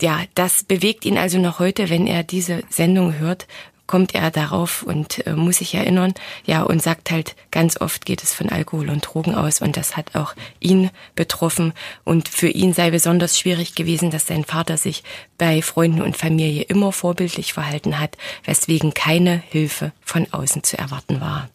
[0.00, 3.46] ja, das bewegt ihn also noch heute, wenn er diese Sendung hört,
[3.90, 6.14] kommt er darauf und äh, muss sich erinnern,
[6.46, 9.96] ja, und sagt halt, ganz oft geht es von Alkohol und Drogen aus und das
[9.96, 11.72] hat auch ihn betroffen.
[12.04, 15.02] Und für ihn sei besonders schwierig gewesen, dass sein Vater sich
[15.38, 21.20] bei Freunden und Familie immer vorbildlich verhalten hat, weswegen keine Hilfe von außen zu erwarten
[21.20, 21.48] war.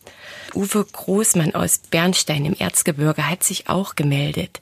[0.55, 4.59] Uwe Großmann aus Bernstein im Erzgebirge hat sich auch gemeldet.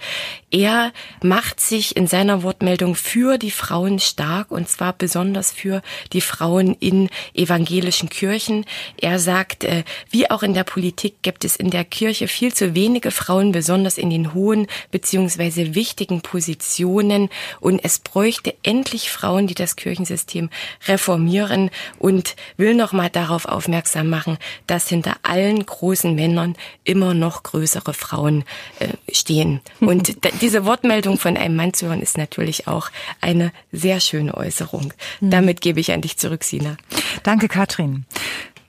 [0.49, 6.21] Er macht sich in seiner Wortmeldung für die Frauen stark und zwar besonders für die
[6.21, 8.65] Frauen in evangelischen Kirchen.
[8.99, 12.75] Er sagt, äh, wie auch in der Politik gibt es in der Kirche viel zu
[12.75, 17.29] wenige Frauen, besonders in den hohen beziehungsweise wichtigen Positionen
[17.59, 20.49] und es bräuchte endlich Frauen, die das Kirchensystem
[20.87, 25.82] reformieren und will noch mal darauf aufmerksam machen, dass hinter allen großen
[26.15, 28.43] Männern immer noch größere Frauen
[28.79, 29.61] äh, stehen.
[29.79, 32.89] Und diese Wortmeldung von einem Mann zu hören, ist natürlich auch
[33.21, 34.93] eine sehr schöne Äußerung.
[35.19, 35.29] Mhm.
[35.29, 36.77] Damit gebe ich an dich zurück, Sina.
[37.23, 38.05] Danke, Katrin.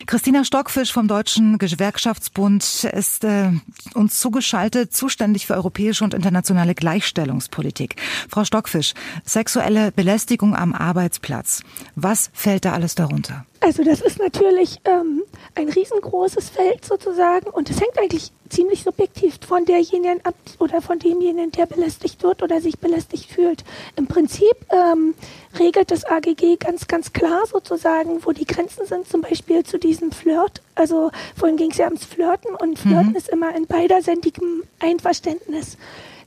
[0.07, 3.53] Christina Stockfisch vom Deutschen Gewerkschaftsbund ist äh,
[3.95, 7.97] uns zugeschaltet, zuständig für europäische und internationale Gleichstellungspolitik.
[8.29, 8.93] Frau Stockfisch,
[9.25, 11.63] sexuelle Belästigung am Arbeitsplatz.
[11.95, 13.47] Was fällt da alles darunter?
[13.65, 15.23] Also das ist natürlich ähm,
[15.55, 20.99] ein riesengroßes Feld sozusagen und es hängt eigentlich ziemlich subjektiv von derjenigen ab oder von
[20.99, 23.65] demjenigen, der belästigt wird oder sich belästigt fühlt.
[23.97, 25.15] Im Prinzip ähm,
[25.59, 30.13] regelt das AGG ganz, ganz klar sozusagen, wo die Grenzen sind, zum Beispiel zu diesem
[30.13, 30.61] Flirt.
[30.75, 33.17] Also vorhin ging es ja ums Flirten und Flirten mhm.
[33.17, 35.79] ist immer in beiderseitigem Einverständnis.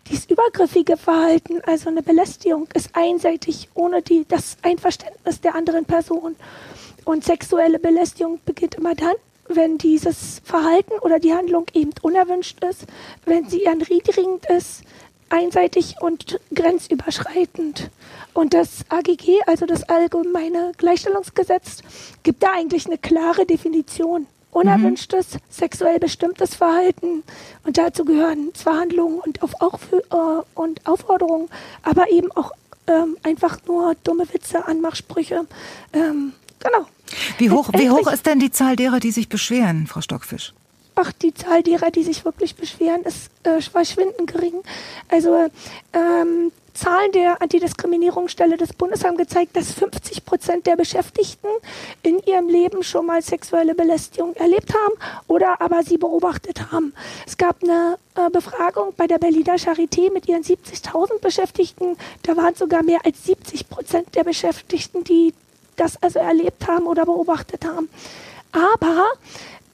[0.10, 6.36] Dieses übergriffige Verhalten, also eine Belästigung, ist einseitig ohne die, das Einverständnis der anderen Person.
[7.08, 9.16] Und sexuelle Belästigung beginnt immer dann,
[9.48, 12.86] wenn dieses Verhalten oder die Handlung eben unerwünscht ist,
[13.24, 14.82] wenn sie erniedrigend ist,
[15.30, 17.92] einseitig und grenzüberschreitend.
[18.34, 21.82] Und das AGG, also das Allgemeine Gleichstellungsgesetz,
[22.24, 24.28] gibt da eigentlich eine klare Definition.
[24.52, 25.40] Unerwünschtes, mhm.
[25.50, 27.24] sexuell bestimmtes Verhalten.
[27.64, 31.48] Und dazu gehören zwar Handlungen und, auf, auch, äh, und Aufforderungen,
[31.84, 32.52] aber eben auch
[32.88, 35.46] ähm, einfach nur dumme Witze, Anmachsprüche.
[35.94, 36.86] Ähm, genau.
[37.38, 40.54] Wie hoch, wie hoch ist denn die Zahl derer, die sich beschweren, Frau Stockfisch?
[40.96, 44.64] Ach, die Zahl derer, die sich wirklich beschweren, ist äh, verschwindend gering.
[45.10, 45.48] Also
[45.94, 51.48] ähm, Zahlen der Antidiskriminierungsstelle des Bundes haben gezeigt, dass 50 Prozent der Beschäftigten
[52.04, 54.94] in ihrem Leben schon mal sexuelle Belästigung erlebt haben
[55.28, 56.94] oder aber sie beobachtet haben.
[57.26, 61.98] Es gab eine äh, Befragung bei der Berliner Charité mit ihren 70.000 Beschäftigten.
[62.22, 65.34] Da waren sogar mehr als 70 Prozent der Beschäftigten, die
[65.78, 67.90] das also erlebt haben oder beobachtet haben.
[68.52, 69.06] Aber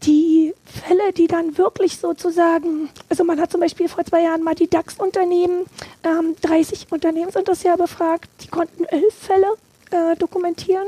[0.03, 4.55] die Fälle, die dann wirklich sozusagen, also man hat zum Beispiel vor zwei Jahren mal
[4.55, 5.65] die DAX-Unternehmen,
[6.03, 9.47] ähm, 30 Unternehmen sind das ja befragt, die konnten elf Fälle
[9.91, 10.87] äh, dokumentieren.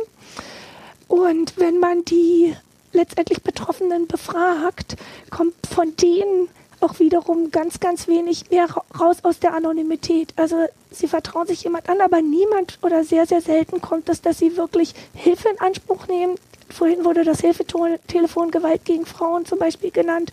[1.07, 2.55] Und wenn man die
[2.91, 4.95] letztendlich Betroffenen befragt,
[5.29, 6.49] kommt von denen
[6.85, 8.67] auch wiederum ganz, ganz wenig mehr
[8.99, 10.33] raus aus der Anonymität.
[10.35, 14.37] Also sie vertrauen sich jemand an, aber niemand oder sehr, sehr selten kommt es, dass
[14.37, 16.35] sie wirklich Hilfe in Anspruch nehmen.
[16.69, 20.31] Vorhin wurde das Hilfetelefon Gewalt gegen Frauen zum Beispiel genannt.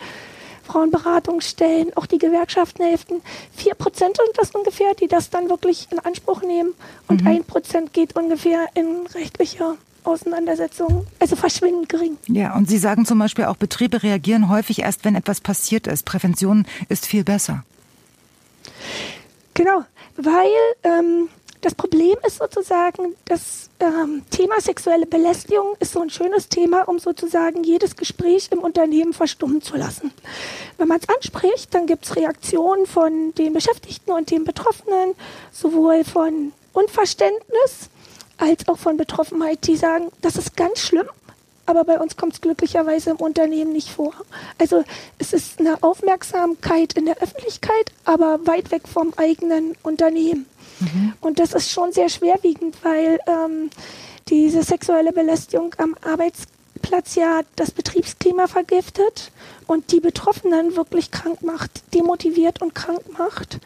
[0.65, 3.21] Frauenberatungsstellen, auch die Gewerkschaften helfen.
[3.55, 6.75] Vier Prozent sind das ungefähr, die das dann wirklich in Anspruch nehmen.
[7.09, 7.27] Und mhm.
[7.27, 7.45] ein mhm.
[7.45, 12.19] Prozent geht ungefähr in rechtliche Auseinandersetzungen, also verschwindend gering.
[12.27, 16.05] Ja, und Sie sagen zum Beispiel auch, Betriebe reagieren häufig erst, wenn etwas passiert ist.
[16.05, 17.65] Prävention ist viel besser.
[19.55, 19.85] Genau,
[20.17, 20.51] weil
[20.83, 21.29] ähm,
[21.63, 26.99] das Problem ist sozusagen, das ähm, Thema sexuelle Belästigung ist so ein schönes Thema, um
[26.99, 30.13] sozusagen jedes Gespräch im Unternehmen verstummen zu lassen.
[30.79, 35.15] Wenn man es anspricht, dann gibt es Reaktionen von den Beschäftigten und den Betroffenen,
[35.53, 37.91] sowohl von Unverständnis
[38.43, 41.07] als auch von Betroffenheit, die sagen, das ist ganz schlimm,
[41.65, 44.13] aber bei uns kommt es glücklicherweise im Unternehmen nicht vor.
[44.59, 44.83] Also
[45.19, 50.47] es ist eine Aufmerksamkeit in der Öffentlichkeit, aber weit weg vom eigenen Unternehmen.
[50.81, 51.13] Mhm.
[51.21, 53.71] Und das ist schon sehr schwerwiegend, weil ähm,
[54.29, 59.31] diese sexuelle Belästigung am Arbeitsplatz ja das Betriebsklima vergiftet
[59.69, 63.61] und die Betroffenen wirklich krank macht, demotiviert und krank macht.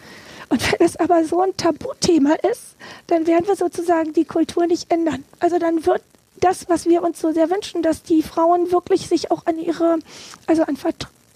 [0.48, 2.76] Und wenn es aber so ein Tabuthema ist,
[3.08, 5.24] dann werden wir sozusagen die Kultur nicht ändern.
[5.40, 6.02] Also dann wird
[6.40, 9.98] das, was wir uns so sehr wünschen, dass die Frauen wirklich sich auch an ihre,
[10.46, 10.76] also an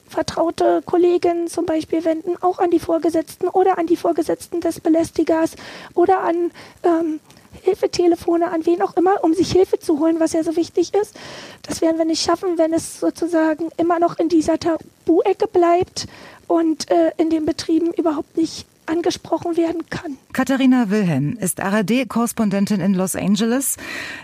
[0.08, 5.52] vertraute Kolleginnen zum Beispiel wenden, auch an die Vorgesetzten oder an die Vorgesetzten des Belästigers
[5.94, 6.50] oder an
[6.82, 7.20] ähm,
[7.62, 11.16] Hilfetelefone, an wen auch immer, um sich Hilfe zu holen, was ja so wichtig ist.
[11.62, 16.06] Das werden wir nicht schaffen, wenn es sozusagen immer noch in dieser Tabu-Ecke bleibt
[16.46, 20.16] und äh, in den Betrieben überhaupt nicht angesprochen werden kann.
[20.32, 23.76] Katharina Wilhelm ist ARD-Korrespondentin in Los Angeles.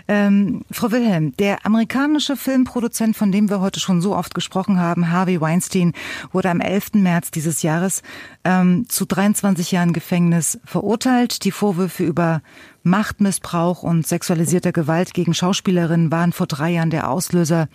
[0.07, 5.11] Ähm, Frau Wilhelm, der amerikanische Filmproduzent, von dem wir heute schon so oft gesprochen haben,
[5.11, 5.93] Harvey Weinstein,
[6.31, 6.93] wurde am 11.
[6.93, 8.03] März dieses Jahres
[8.43, 11.43] ähm, zu 23 Jahren Gefängnis verurteilt.
[11.43, 12.41] Die Vorwürfe über
[12.89, 17.67] Machtmissbrauch und sexualisierter Gewalt gegen Schauspielerinnen waren vor drei Jahren der Auslöser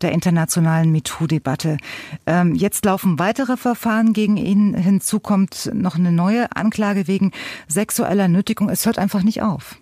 [0.00, 1.78] der internationalen MeToo-Debatte.
[2.26, 4.74] Ähm, jetzt laufen weitere Verfahren gegen ihn.
[4.74, 7.32] Hinzu kommt noch eine neue Anklage wegen
[7.68, 8.68] sexueller Nötigung.
[8.68, 9.76] Es hört einfach nicht auf.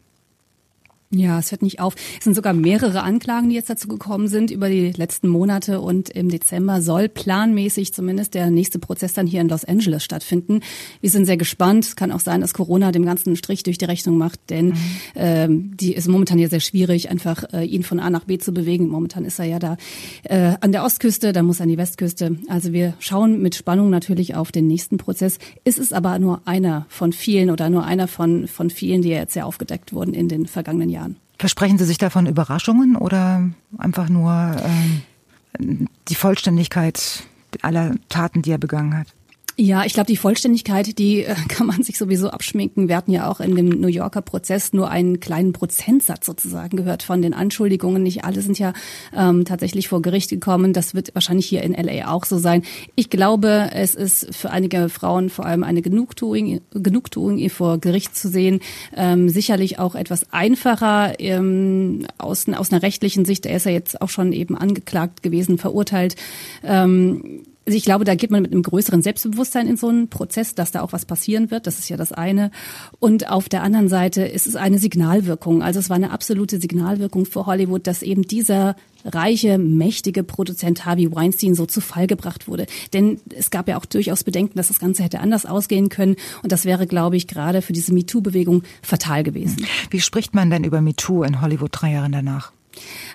[1.11, 1.95] Ja, es hört nicht auf.
[2.19, 6.11] Es sind sogar mehrere Anklagen, die jetzt dazu gekommen sind über die letzten Monate und
[6.11, 10.61] im Dezember soll planmäßig zumindest der nächste Prozess dann hier in Los Angeles stattfinden.
[11.01, 11.85] Wir sind sehr gespannt.
[11.85, 14.75] Es kann auch sein, dass Corona dem ganzen Strich durch die Rechnung macht, denn mhm.
[15.15, 18.53] ähm, die ist momentan ja sehr schwierig, einfach äh, ihn von A nach B zu
[18.53, 18.89] bewegen.
[18.89, 19.77] Momentan ist er ja da
[20.25, 22.37] äh, an der Ostküste, dann muss er an die Westküste.
[22.49, 25.39] Also wir schauen mit Spannung natürlich auf den nächsten Prozess.
[25.63, 29.37] Es ist aber nur einer von vielen oder nur einer von, von vielen, die jetzt
[29.37, 31.06] ja aufgedeckt wurden in den vergangenen Jahren.
[31.39, 33.43] Versprechen Sie sich davon Überraschungen oder
[33.79, 37.25] einfach nur ähm, die Vollständigkeit
[37.63, 39.16] aller Taten, die er begangen hat?
[39.59, 42.89] Ja, ich glaube, die Vollständigkeit, die äh, kann man sich sowieso abschminken.
[42.89, 47.03] Wir hatten ja auch in dem New Yorker Prozess nur einen kleinen Prozentsatz sozusagen gehört
[47.03, 48.03] von den Anschuldigungen.
[48.03, 48.75] Nicht alle sind ja
[49.17, 50.75] ähm, tatsächlich vor Gericht gekommen.
[50.75, 52.65] Das wird wahrscheinlich hier in LA auch so sein.
[52.97, 58.15] Ich glaube, es ist für einige Frauen vor allem eine Genugtuung, Genugtuung ihr vor Gericht
[58.15, 58.61] zu sehen.
[58.95, 63.47] Ähm, sicherlich auch etwas einfacher ähm, aus, aus einer rechtlichen Sicht.
[63.47, 66.15] Er ist ja jetzt auch schon eben angeklagt gewesen, verurteilt.
[66.63, 70.55] Ähm, also ich glaube, da geht man mit einem größeren Selbstbewusstsein in so einen Prozess,
[70.55, 71.67] dass da auch was passieren wird.
[71.67, 72.53] Das ist ja das eine.
[73.01, 75.65] Und auf der anderen Seite ist es eine Signalwirkung.
[75.65, 81.13] Also es war eine absolute Signalwirkung für Hollywood, dass eben dieser reiche, mächtige Produzent Harvey
[81.13, 82.67] Weinstein so zu Fall gebracht wurde.
[82.93, 86.15] Denn es gab ja auch durchaus Bedenken, dass das Ganze hätte anders ausgehen können.
[86.45, 89.67] Und das wäre, glaube ich, gerade für diese MeToo-Bewegung fatal gewesen.
[89.91, 92.53] Wie spricht man denn über MeToo in Hollywood drei Jahre danach?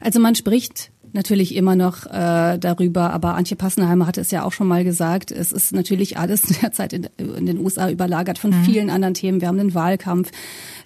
[0.01, 4.51] Also man spricht natürlich immer noch äh, darüber, aber Antje Passenheimer hatte es ja auch
[4.51, 8.63] schon mal gesagt, es ist natürlich alles derzeit in, in den USA überlagert von mhm.
[8.63, 9.41] vielen anderen Themen.
[9.41, 10.31] Wir haben den Wahlkampf,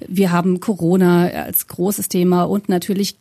[0.08, 3.18] wir haben Corona als großes Thema und natürlich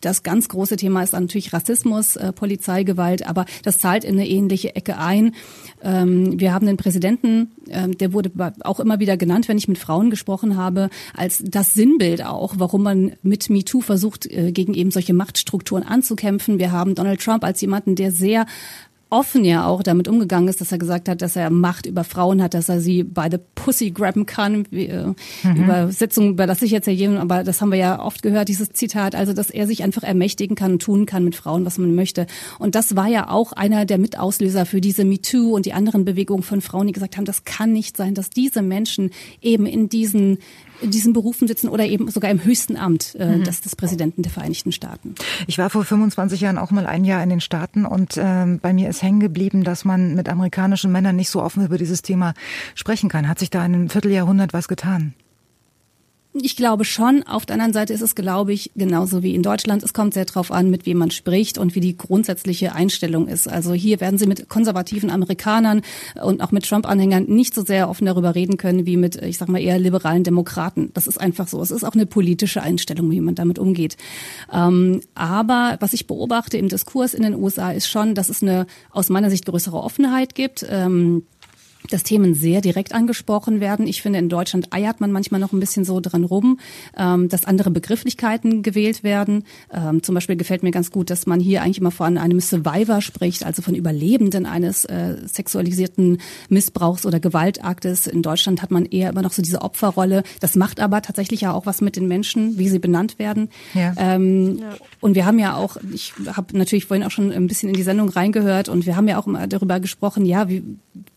[0.00, 4.76] das ganz große Thema ist natürlich Rassismus, äh, Polizeigewalt, aber das zahlt in eine ähnliche
[4.76, 5.34] Ecke ein.
[5.82, 8.30] Ähm, wir haben den Präsidenten, ähm, der wurde
[8.60, 12.82] auch immer wieder genannt, wenn ich mit Frauen gesprochen habe, als das Sinnbild auch, warum
[12.82, 16.35] man mit MeToo versucht, äh, gegen eben solche Machtstrukturen anzukämpfen.
[16.46, 18.46] Wir haben Donald Trump als jemanden, der sehr
[19.08, 22.42] offen ja auch damit umgegangen ist, dass er gesagt hat, dass er Macht über Frauen
[22.42, 24.66] hat, dass er sie bei the Pussy grabben kann.
[24.70, 25.12] Wie, äh,
[25.44, 25.64] mhm.
[25.64, 29.14] Übersetzung überlasse ich jetzt ja jedem, aber das haben wir ja oft gehört, dieses Zitat.
[29.14, 32.26] Also, dass er sich einfach ermächtigen kann und tun kann mit Frauen, was man möchte.
[32.58, 36.42] Und das war ja auch einer der Mitauslöser für diese MeToo und die anderen Bewegungen
[36.42, 39.10] von Frauen, die gesagt haben, das kann nicht sein, dass diese Menschen
[39.40, 40.38] eben in diesen
[40.80, 43.44] in diesen Berufen sitzen oder eben sogar im höchsten Amt äh, mhm.
[43.44, 45.14] des, des Präsidenten der Vereinigten Staaten.
[45.46, 48.72] Ich war vor 25 Jahren auch mal ein Jahr in den Staaten und äh, bei
[48.72, 52.34] mir ist hängen geblieben, dass man mit amerikanischen Männern nicht so offen über dieses Thema
[52.74, 53.28] sprechen kann.
[53.28, 55.14] Hat sich da in einem Vierteljahrhundert was getan?
[56.42, 57.22] Ich glaube schon.
[57.22, 59.82] Auf der anderen Seite ist es, glaube ich, genauso wie in Deutschland.
[59.82, 63.48] Es kommt sehr darauf an, mit wem man spricht und wie die grundsätzliche Einstellung ist.
[63.48, 65.80] Also hier werden Sie mit konservativen Amerikanern
[66.22, 69.48] und auch mit Trump-Anhängern nicht so sehr offen darüber reden können wie mit, ich sag
[69.48, 70.90] mal, eher liberalen Demokraten.
[70.92, 71.62] Das ist einfach so.
[71.62, 73.96] Es ist auch eine politische Einstellung, wie man damit umgeht.
[74.52, 78.66] Ähm, aber was ich beobachte im Diskurs in den USA ist schon, dass es eine
[78.90, 80.66] aus meiner Sicht größere Offenheit gibt.
[81.90, 83.86] Dass Themen sehr direkt angesprochen werden.
[83.86, 86.58] Ich finde, in Deutschland eiert man manchmal noch ein bisschen so dran rum,
[86.96, 89.44] ähm, dass andere Begrifflichkeiten gewählt werden.
[89.72, 93.00] Ähm, zum Beispiel gefällt mir ganz gut, dass man hier eigentlich immer von einem Survivor
[93.00, 96.18] spricht, also von Überlebenden eines äh, sexualisierten
[96.48, 98.06] Missbrauchs oder Gewaltaktes.
[98.06, 100.22] In Deutschland hat man eher immer noch so diese Opferrolle.
[100.40, 103.48] Das macht aber tatsächlich ja auch was mit den Menschen, wie sie benannt werden.
[103.74, 103.94] Ja.
[103.96, 104.76] Ähm, ja.
[105.00, 107.82] Und wir haben ja auch, ich habe natürlich vorhin auch schon ein bisschen in die
[107.82, 110.62] Sendung reingehört und wir haben ja auch immer darüber gesprochen, ja, wie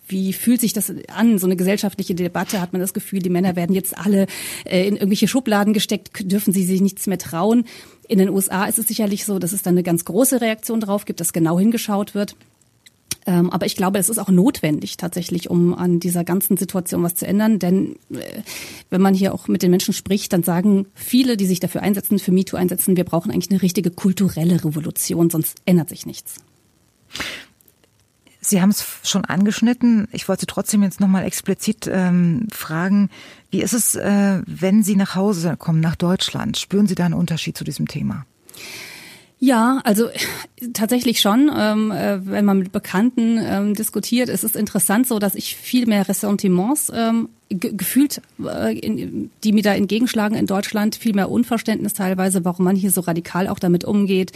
[0.09, 1.37] wie fühlt sich das an?
[1.39, 4.27] So eine gesellschaftliche Debatte hat man das Gefühl, die Männer werden jetzt alle
[4.65, 7.65] äh, in irgendwelche Schubladen gesteckt, dürfen sie sich nichts mehr trauen.
[8.07, 11.05] In den USA ist es sicherlich so, dass es da eine ganz große Reaktion drauf
[11.05, 12.35] gibt, dass genau hingeschaut wird.
[13.25, 17.15] Ähm, aber ich glaube, es ist auch notwendig tatsächlich, um an dieser ganzen Situation was
[17.15, 17.59] zu ändern.
[17.59, 18.41] Denn äh,
[18.89, 22.17] wenn man hier auch mit den Menschen spricht, dann sagen viele, die sich dafür einsetzen,
[22.17, 26.35] für MeToo einsetzen, wir brauchen eigentlich eine richtige kulturelle Revolution, sonst ändert sich nichts.
[28.49, 30.07] Sie haben es schon angeschnitten.
[30.11, 33.09] Ich wollte trotzdem jetzt nochmal explizit ähm, fragen,
[33.51, 36.57] wie ist es, äh, wenn Sie nach Hause kommen, nach Deutschland?
[36.57, 38.25] Spüren Sie da einen Unterschied zu diesem Thema?
[39.37, 40.09] Ja, also
[40.73, 41.51] tatsächlich schon.
[41.55, 45.85] Ähm, äh, wenn man mit Bekannten ähm, diskutiert, ist es interessant so, dass ich viel
[45.85, 51.93] mehr Ressentiments ähm, gefühlt, äh, in, die mir da entgegenschlagen in Deutschland, viel mehr Unverständnis
[51.93, 54.31] teilweise, warum man hier so radikal auch damit umgeht.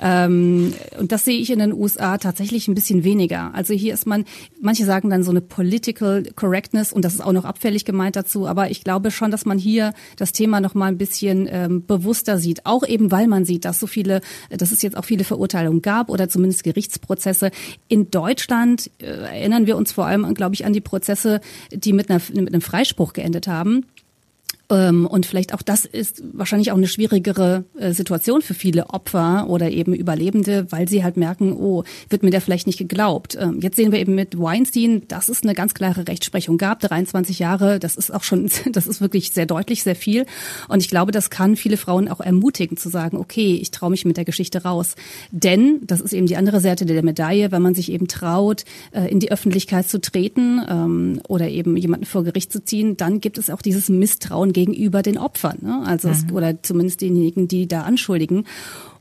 [0.00, 3.54] Ähm, und das sehe ich in den USA tatsächlich ein bisschen weniger.
[3.54, 4.24] Also hier ist man,
[4.60, 8.46] manche sagen dann so eine Political Correctness und das ist auch noch abfällig gemeint dazu,
[8.46, 12.38] aber ich glaube schon, dass man hier das Thema noch mal ein bisschen ähm, bewusster
[12.38, 15.82] sieht, auch eben weil man sieht, dass so viele, dass es jetzt auch viele Verurteilungen
[15.82, 17.50] gab oder zumindest Gerichtsprozesse.
[17.88, 21.40] In Deutschland äh, erinnern wir uns vor allem, glaube ich, an die Prozesse,
[21.72, 23.84] die mit, einer, mit einem Freispruch geendet haben.
[24.68, 29.46] Ähm, und vielleicht auch das ist wahrscheinlich auch eine schwierigere äh, Situation für viele Opfer
[29.48, 33.36] oder eben Überlebende, weil sie halt merken, oh, wird mir der vielleicht nicht geglaubt.
[33.40, 37.38] Ähm, jetzt sehen wir eben mit Weinstein, dass es eine ganz klare Rechtsprechung gab, 23
[37.38, 40.26] Jahre, das ist auch schon, das ist wirklich sehr deutlich, sehr viel.
[40.68, 44.04] Und ich glaube, das kann viele Frauen auch ermutigen zu sagen, okay, ich traue mich
[44.04, 44.96] mit der Geschichte raus.
[45.30, 49.08] Denn, das ist eben die andere Seite der Medaille, wenn man sich eben traut, äh,
[49.10, 53.38] in die Öffentlichkeit zu treten ähm, oder eben jemanden vor Gericht zu ziehen, dann gibt
[53.38, 55.82] es auch dieses Misstrauen gegenüber den Opfern, ne?
[55.84, 56.14] also mhm.
[56.14, 58.46] es, oder zumindest denjenigen, die da anschuldigen.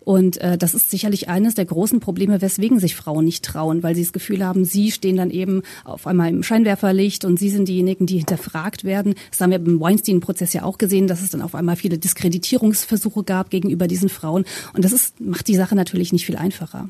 [0.02, 3.96] Und äh, das ist sicherlich eines der großen Probleme, weswegen sich Frauen nicht trauen, weil
[3.96, 7.70] sie das Gefühl haben, sie stehen dann eben auf einmal im Scheinwerferlicht und sie sind
[7.70, 9.16] diejenigen, die hinterfragt werden.
[9.32, 13.24] Das haben wir beim Weinstein-Prozess ja auch gesehen, dass es dann auf einmal viele Diskreditierungsversuche
[13.24, 14.44] gab gegenüber diesen Frauen.
[14.74, 16.90] Und das ist, macht die Sache natürlich nicht viel einfacher.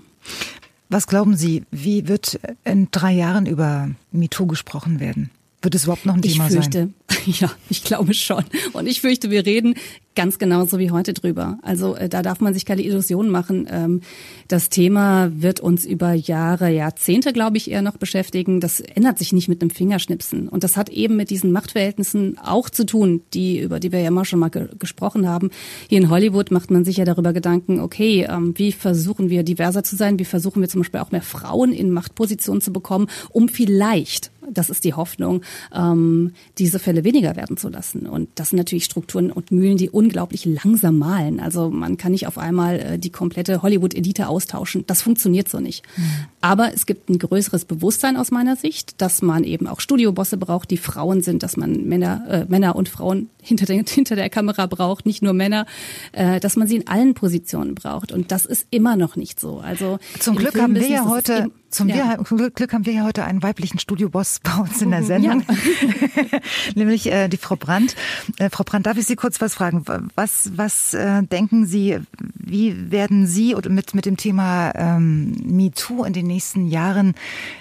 [0.89, 5.29] Was glauben Sie, wie wird in drei Jahren über MeToo gesprochen werden?
[5.65, 7.33] Wird es überhaupt noch ein Thema ich fürchte, sein?
[7.39, 8.45] Ja, ich glaube schon.
[8.73, 9.73] Und ich fürchte, wir reden
[10.15, 11.59] ganz genauso wie heute drüber.
[11.61, 13.67] Also äh, da darf man sich keine Illusionen machen.
[13.69, 14.01] Ähm,
[14.47, 18.59] das Thema wird uns über Jahre, Jahrzehnte, glaube ich, eher noch beschäftigen.
[18.59, 20.47] Das ändert sich nicht mit einem Fingerschnipsen.
[20.47, 24.07] Und das hat eben mit diesen Machtverhältnissen auch zu tun, die über die wir ja
[24.07, 25.51] immer schon mal ge gesprochen haben.
[25.89, 29.83] Hier in Hollywood macht man sich ja darüber Gedanken, okay, ähm, wie versuchen wir diverser
[29.83, 30.19] zu sein?
[30.19, 34.69] Wie versuchen wir zum Beispiel auch mehr Frauen in Machtpositionen zu bekommen, um vielleicht das
[34.69, 35.41] ist die Hoffnung,
[35.73, 38.07] ähm, diese Fälle weniger werden zu lassen.
[38.07, 41.39] Und das sind natürlich Strukturen und Mühlen, die unglaublich langsam malen.
[41.39, 44.83] Also man kann nicht auf einmal äh, die komplette Hollywood-Elite austauschen.
[44.85, 45.83] Das funktioniert so nicht.
[45.97, 46.03] Mhm.
[46.41, 50.69] Aber es gibt ein größeres Bewusstsein aus meiner Sicht, dass man eben auch Studiobosse braucht,
[50.69, 54.67] die Frauen sind, dass man Männer, äh, Männer und Frauen hinter der, hinter der Kamera
[54.67, 55.65] braucht, nicht nur Männer,
[56.11, 58.11] äh, dass man sie in allen Positionen braucht.
[58.11, 59.57] Und das ist immer noch nicht so.
[59.59, 62.15] Also zum Glück haben wir ja heute zum ja.
[62.15, 66.39] Glück haben wir ja heute einen weiblichen Studioboss bei uns in der Sendung, ja.
[66.75, 67.95] nämlich äh, die Frau Brandt.
[68.37, 69.83] Äh, Frau Brandt, darf ich Sie kurz was fragen?
[70.15, 71.99] Was, was äh, denken Sie,
[72.33, 77.13] wie werden Sie mit, mit dem Thema ähm, MeToo in den nächsten Jahren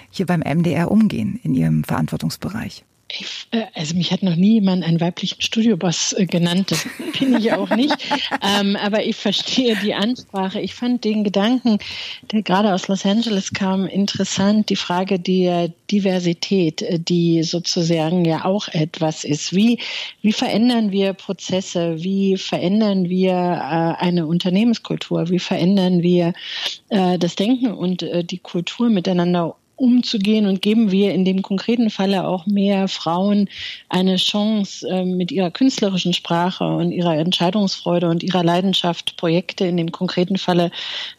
[0.09, 2.85] hier beim MDR umgehen in Ihrem Verantwortungsbereich?
[3.07, 6.87] Ich, äh, also mich hat noch nie jemand einen weiblichen Studioboss äh, genannt, das
[7.19, 7.95] bin ich auch nicht.
[8.41, 10.59] ähm, aber ich verstehe die Ansprache.
[10.59, 11.77] Ich fand den Gedanken,
[12.31, 14.69] der gerade aus Los Angeles kam, interessant.
[14.69, 19.55] Die Frage der Diversität, äh, die sozusagen ja auch etwas ist.
[19.55, 19.79] Wie,
[20.21, 22.03] wie verändern wir Prozesse?
[22.03, 25.29] Wie verändern wir äh, eine Unternehmenskultur?
[25.29, 26.33] Wie verändern wir
[26.89, 31.89] äh, das Denken und äh, die Kultur miteinander umzugehen und geben wir in dem konkreten
[31.89, 33.49] Falle auch mehr Frauen
[33.89, 39.77] eine Chance, ähm, mit ihrer künstlerischen Sprache und ihrer Entscheidungsfreude und ihrer Leidenschaft Projekte in
[39.77, 40.71] dem konkreten Falle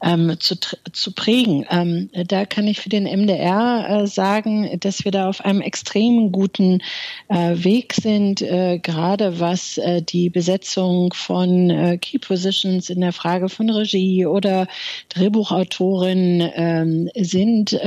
[0.03, 0.57] ähm, zu,
[0.93, 1.67] zu prägen.
[1.71, 6.33] Ähm, da kann ich für den MDR äh, sagen, dass wir da auf einem extrem
[6.33, 6.81] guten
[7.29, 13.13] äh, Weg sind, äh, gerade was äh, die Besetzung von äh, Key Positions in der
[13.13, 14.67] Frage von Regie oder
[15.11, 17.79] Drehbuchautorin ähm, sind.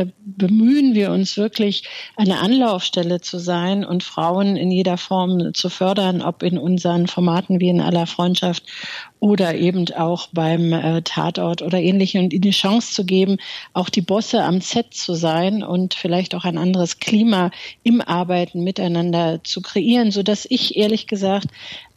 [0.60, 1.84] Bemühen wir uns wirklich,
[2.18, 7.62] eine Anlaufstelle zu sein und Frauen in jeder Form zu fördern, ob in unseren Formaten
[7.62, 8.64] wie in aller Freundschaft
[9.22, 13.38] oder eben auch beim äh, Tatort oder ähnlichem und ihnen die Chance zu geben,
[13.72, 17.52] auch die Bosse am Set zu sein und vielleicht auch ein anderes Klima
[17.84, 21.48] im Arbeiten miteinander zu kreieren, so dass ich ehrlich gesagt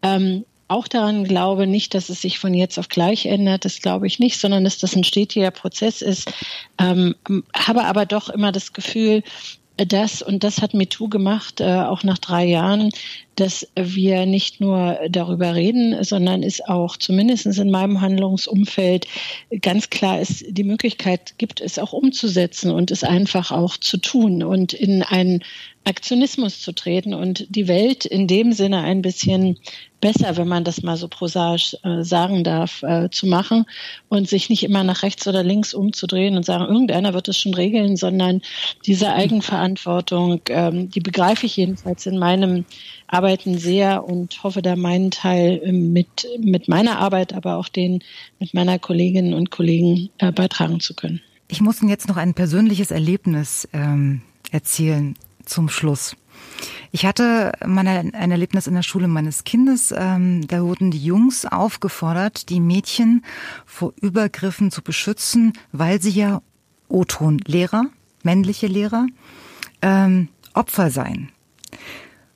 [0.02, 4.07] ähm, auch daran glaube, nicht, dass es sich von jetzt auf gleich ändert, das glaube
[4.07, 6.33] ich nicht, sondern dass das ein stetiger Prozess ist.
[6.79, 7.14] Ähm,
[7.55, 9.23] habe aber doch immer das Gefühl,
[9.77, 12.91] dass, und das hat MeToo gemacht, äh, auch nach drei Jahren,
[13.37, 19.07] dass wir nicht nur darüber reden, sondern es auch zumindest in meinem Handlungsumfeld
[19.61, 24.43] ganz klar ist, die Möglichkeit gibt, es auch umzusetzen und es einfach auch zu tun
[24.43, 25.43] und in einen
[25.85, 29.59] Aktionismus zu treten und die Welt in dem Sinne ein bisschen
[30.01, 33.66] besser, wenn man das mal so prosaisch äh, sagen darf, äh, zu machen
[34.09, 37.55] und sich nicht immer nach rechts oder links umzudrehen und sagen, irgendeiner wird es schon
[37.55, 38.43] regeln, sondern
[38.87, 42.64] diese Eigenverantwortung, ähm, die begreife ich jedenfalls in meinem
[43.12, 48.02] Arbeiten sehr und hoffe da meinen Teil ähm, mit, mit meiner Arbeit, aber auch den
[48.40, 51.20] mit meiner Kolleginnen und Kollegen äh, beitragen zu können.
[51.48, 56.16] Ich muss Ihnen jetzt noch ein persönliches Erlebnis ähm, erzählen zum Schluss.
[56.90, 59.94] Ich hatte mal ein Erlebnis in der Schule meines Kindes.
[59.96, 63.24] Ähm, da wurden die Jungs aufgefordert, die Mädchen
[63.66, 66.42] vor Übergriffen zu beschützen, weil sie ja
[66.88, 67.84] O-Ton-Lehrer,
[68.22, 69.06] männliche Lehrer,
[69.82, 71.30] ähm, Opfer seien.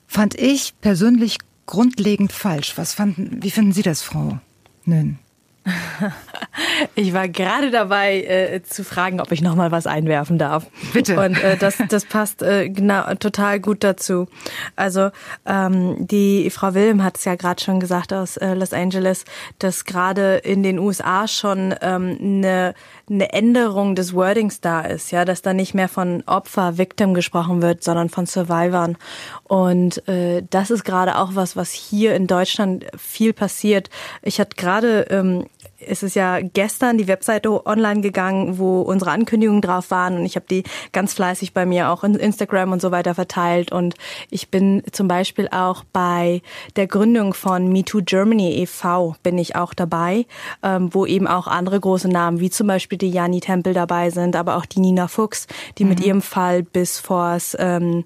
[0.07, 2.77] Fand ich persönlich grundlegend falsch.
[2.77, 4.39] Was fanden, wie finden Sie das, Frau
[4.85, 5.19] Nön?
[6.95, 10.65] Ich war gerade dabei äh, zu fragen, ob ich noch mal was einwerfen darf.
[10.93, 11.19] Bitte.
[11.19, 14.27] Und äh, das, das passt äh, genau total gut dazu.
[14.75, 15.11] Also
[15.45, 19.25] ähm, die Frau Wilhelm hat es ja gerade schon gesagt aus äh, Los Angeles,
[19.59, 22.73] dass gerade in den USA schon ähm, eine
[23.09, 27.61] eine Änderung des Wordings da ist, ja, dass da nicht mehr von Opfer, Victim gesprochen
[27.61, 28.97] wird, sondern von Survivern.
[29.45, 33.89] Und äh, das ist gerade auch was, was hier in Deutschland viel passiert.
[34.23, 35.45] Ich hatte gerade ähm,
[35.79, 40.35] es ist ja gestern die Webseite online gegangen, wo unsere Ankündigungen drauf waren und ich
[40.35, 43.95] habe die ganz fleißig bei mir auch in Instagram und so weiter verteilt und
[44.29, 46.41] ich bin zum Beispiel auch bei
[46.75, 49.15] der Gründung von MeToo Germany e.V.
[49.23, 50.25] bin ich auch dabei,
[50.63, 54.35] ähm, wo eben auch andere große Namen wie zum Beispiel die Jani Tempel dabei sind,
[54.35, 55.47] aber auch die Nina Fuchs,
[55.77, 55.89] die mhm.
[55.89, 58.05] mit ihrem Fall bis vors ähm,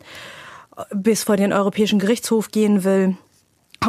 [0.93, 3.15] bis vor den Europäischen Gerichtshof gehen will.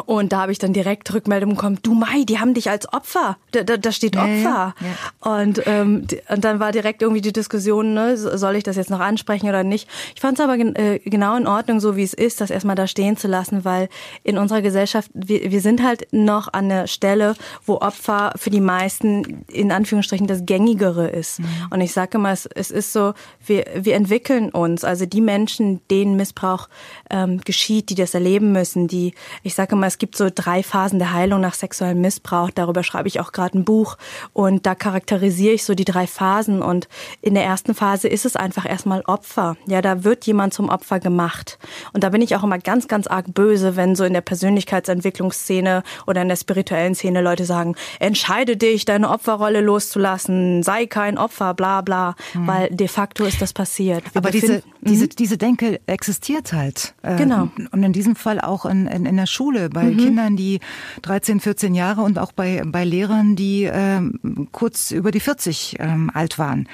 [0.07, 3.37] Und da habe ich dann direkt Rückmeldung bekommen, du Mai, die haben dich als Opfer.
[3.51, 4.25] Da, da, da steht Opfer.
[4.43, 5.43] Ja, ja.
[5.43, 9.01] Und, ähm, und dann war direkt irgendwie die Diskussion, ne, soll ich das jetzt noch
[9.01, 9.89] ansprechen oder nicht.
[10.15, 12.75] Ich fand es aber gen äh, genau in Ordnung, so wie es ist, das erstmal
[12.75, 13.91] da stehen zu lassen, weil
[14.25, 17.35] in unserer Gesellschaft, wir, wir sind halt noch an der Stelle,
[17.67, 21.41] wo Opfer für die meisten in Anführungsstrichen das Gängigere ist.
[21.41, 21.47] Mhm.
[21.69, 23.13] Und ich sage immer, es, es ist so,
[23.45, 24.85] wir, wir entwickeln uns.
[24.85, 26.69] Also die Menschen, denen Missbrauch
[27.11, 29.13] ähm, geschieht, die das erleben müssen, die,
[29.43, 32.51] ich sage immer, es gibt so drei Phasen der Heilung nach sexuellem Missbrauch.
[32.51, 33.97] Darüber schreibe ich auch gerade ein Buch.
[34.33, 36.63] Und da charakterisiere ich so die drei Phasen.
[36.63, 36.89] Und
[37.21, 39.57] in der ersten Phase ist es einfach erstmal Opfer.
[39.67, 41.59] Ja, da wird jemand zum Opfer gemacht.
[41.93, 45.83] Und da bin ich auch immer ganz, ganz arg böse, wenn so in der Persönlichkeitsentwicklungsszene
[46.07, 51.55] oder in der spirituellen Szene Leute sagen, entscheide dich, deine Opferrolle loszulassen, sei kein Opfer,
[51.55, 52.15] bla bla.
[52.35, 52.47] Mhm.
[52.47, 54.05] Weil de facto ist das passiert.
[54.15, 55.11] Wir Aber diese, diese, mhm.
[55.19, 56.95] diese Denke existiert halt.
[57.03, 57.49] Ähm, genau.
[57.71, 59.97] Und in diesem Fall auch in, in, in der Schule, bei mhm.
[59.99, 60.61] Kindern, die
[61.03, 66.11] 13, 14 Jahre und auch bei, bei Lehrern, die ähm, kurz über die 40 ähm,
[66.13, 66.69] alt waren.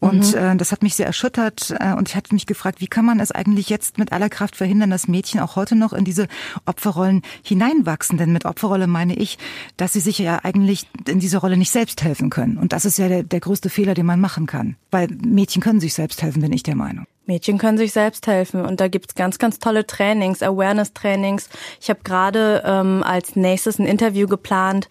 [0.00, 0.38] Und mhm.
[0.38, 3.20] äh, das hat mich sehr erschüttert äh, und ich hatte mich gefragt, wie kann man
[3.20, 6.28] es eigentlich jetzt mit aller Kraft verhindern, dass Mädchen auch heute noch in diese
[6.66, 8.18] Opferrollen hineinwachsen?
[8.18, 9.38] Denn mit Opferrolle meine ich,
[9.76, 12.58] dass sie sich ja eigentlich in dieser Rolle nicht selbst helfen können.
[12.58, 14.76] Und das ist ja der, der größte Fehler, den man machen kann.
[14.90, 17.06] Weil Mädchen können sich selbst helfen, bin ich der Meinung.
[17.26, 21.48] Mädchen können sich selbst helfen und da gibt's ganz, ganz tolle Trainings, Awareness-Trainings.
[21.80, 24.88] Ich habe gerade ähm, als nächstes ein Interview geplant.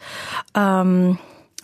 [0.55, 1.17] Ähm,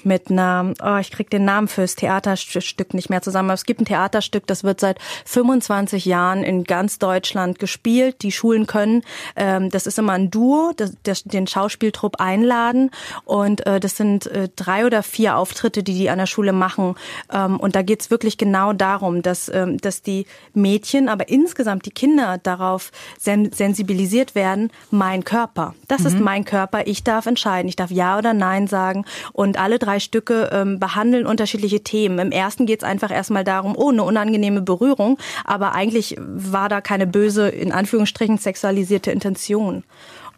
[0.07, 3.81] mit einer, oh, ich krieg den Namen fürs Theaterstück nicht mehr zusammen, aber es gibt
[3.81, 8.23] ein Theaterstück, das wird seit 25 Jahren in ganz Deutschland gespielt.
[8.23, 9.03] Die Schulen können,
[9.35, 12.91] ähm, das ist immer ein Duo, das, das, den Schauspieltrupp einladen.
[13.25, 16.95] Und äh, das sind äh, drei oder vier Auftritte, die die an der Schule machen.
[17.31, 21.91] Ähm, und da geht's wirklich genau darum, dass, ähm, dass die Mädchen, aber insgesamt die
[21.91, 26.07] Kinder darauf sen sensibilisiert werden, mein Körper, das mhm.
[26.07, 29.05] ist mein Körper, ich darf entscheiden, ich darf Ja oder Nein sagen.
[29.33, 32.19] Und alle drei Stücke ähm, behandeln unterschiedliche Themen.
[32.19, 36.81] Im ersten geht es einfach erstmal darum, oh, eine unangenehme Berührung, aber eigentlich war da
[36.81, 39.83] keine böse, in Anführungsstrichen, sexualisierte Intention.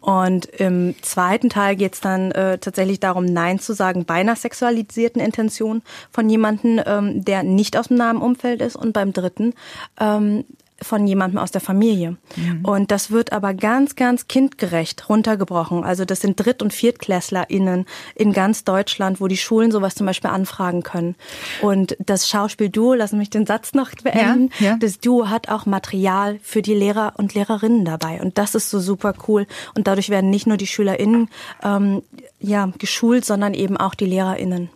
[0.00, 4.34] Und im zweiten Teil geht es dann äh, tatsächlich darum, Nein zu sagen bei einer
[4.34, 8.76] sexualisierten Intention von jemandem, ähm, der nicht aus dem nahen Umfeld ist.
[8.76, 9.52] Und beim dritten
[10.00, 10.44] ähm,
[10.82, 12.16] von jemandem aus der Familie.
[12.36, 12.64] Mhm.
[12.64, 15.84] Und das wird aber ganz, ganz kindgerecht runtergebrochen.
[15.84, 20.30] Also das sind Dritt- und ViertklässlerInnen in ganz Deutschland, wo die Schulen sowas zum Beispiel
[20.30, 21.16] anfragen können.
[21.60, 24.76] Und das Schauspielduo, lassen mich den Satz noch beenden, ja, ja.
[24.78, 28.20] das Duo hat auch Material für die Lehrer und Lehrerinnen dabei.
[28.20, 29.46] Und das ist so super cool.
[29.74, 31.28] Und dadurch werden nicht nur die SchülerInnen
[31.62, 32.02] ähm,
[32.40, 34.70] ja, geschult, sondern eben auch die LehrerInnen.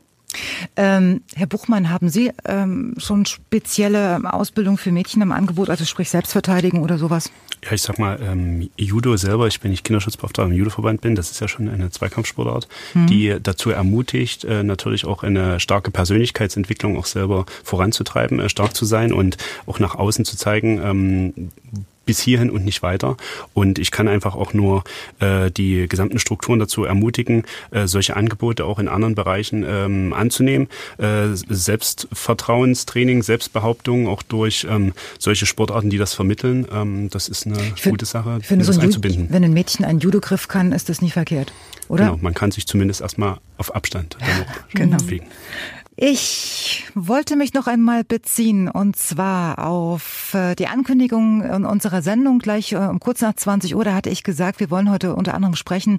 [0.76, 6.10] Ähm, Herr Buchmann, haben Sie ähm, schon spezielle Ausbildung für Mädchen im Angebot, also sprich
[6.10, 7.30] Selbstverteidigung oder sowas?
[7.64, 11.30] Ja, ich sag mal, ähm, Judo selber, ich bin nicht Kinderschutzbeauftragter im Judoverband bin, das
[11.30, 13.06] ist ja schon eine Zweikampfsportart, mhm.
[13.06, 18.84] die dazu ermutigt, äh, natürlich auch eine starke Persönlichkeitsentwicklung auch selber voranzutreiben, äh, stark zu
[18.84, 21.50] sein und auch nach außen zu zeigen, ähm,
[22.04, 23.16] bis hierhin und nicht weiter.
[23.52, 24.84] Und ich kann einfach auch nur
[25.20, 30.68] äh, die gesamten Strukturen dazu ermutigen, äh, solche Angebote auch in anderen Bereichen ähm, anzunehmen.
[30.98, 36.66] Äh, Selbstvertrauenstraining, Selbstbehauptung auch durch ähm, solche Sportarten, die das vermitteln.
[36.72, 39.26] Ähm, das ist eine ich gute Sache, ich finde, das so ein einzubinden.
[39.30, 41.52] Wenn ein Mädchen einen Judo-Griff kann, ist das nicht verkehrt,
[41.88, 42.06] oder?
[42.06, 44.16] Genau, man kann sich zumindest erstmal auf Abstand
[44.74, 44.96] genau.
[44.98, 45.26] bewegen.
[45.96, 52.72] Ich wollte mich noch einmal beziehen und zwar auf äh, die Ankündigung unserer Sendung gleich
[52.72, 53.84] äh, um kurz nach 20 Uhr.
[53.84, 55.98] Da hatte ich gesagt, wir wollen heute unter anderem sprechen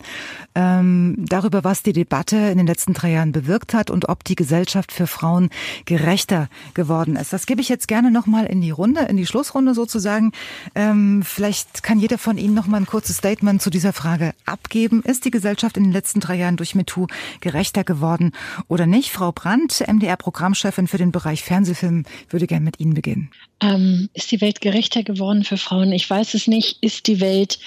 [0.54, 4.36] ähm, darüber, was die Debatte in den letzten drei Jahren bewirkt hat und ob die
[4.36, 5.50] Gesellschaft für Frauen
[5.86, 7.32] gerechter geworden ist.
[7.32, 10.34] Das gebe ich jetzt gerne noch mal in die Runde, in die Schlussrunde sozusagen.
[10.76, 15.04] Ähm, vielleicht kann jeder von Ihnen noch mal ein kurzes Statement zu dieser Frage abgeben.
[15.04, 17.08] Ist die Gesellschaft in den letzten drei Jahren durch MeToo
[17.40, 18.34] gerechter geworden
[18.68, 19.12] oder nicht?
[19.12, 23.32] Frau Brandt, MDR-Programmchefin für den Bereich Fernsehfilm, würde gerne mit Ihnen beginnen.
[23.62, 25.92] Ähm, ist die Welt gerechter geworden für Frauen?
[25.92, 26.78] Ich weiß es nicht.
[26.82, 27.60] Ist die Welt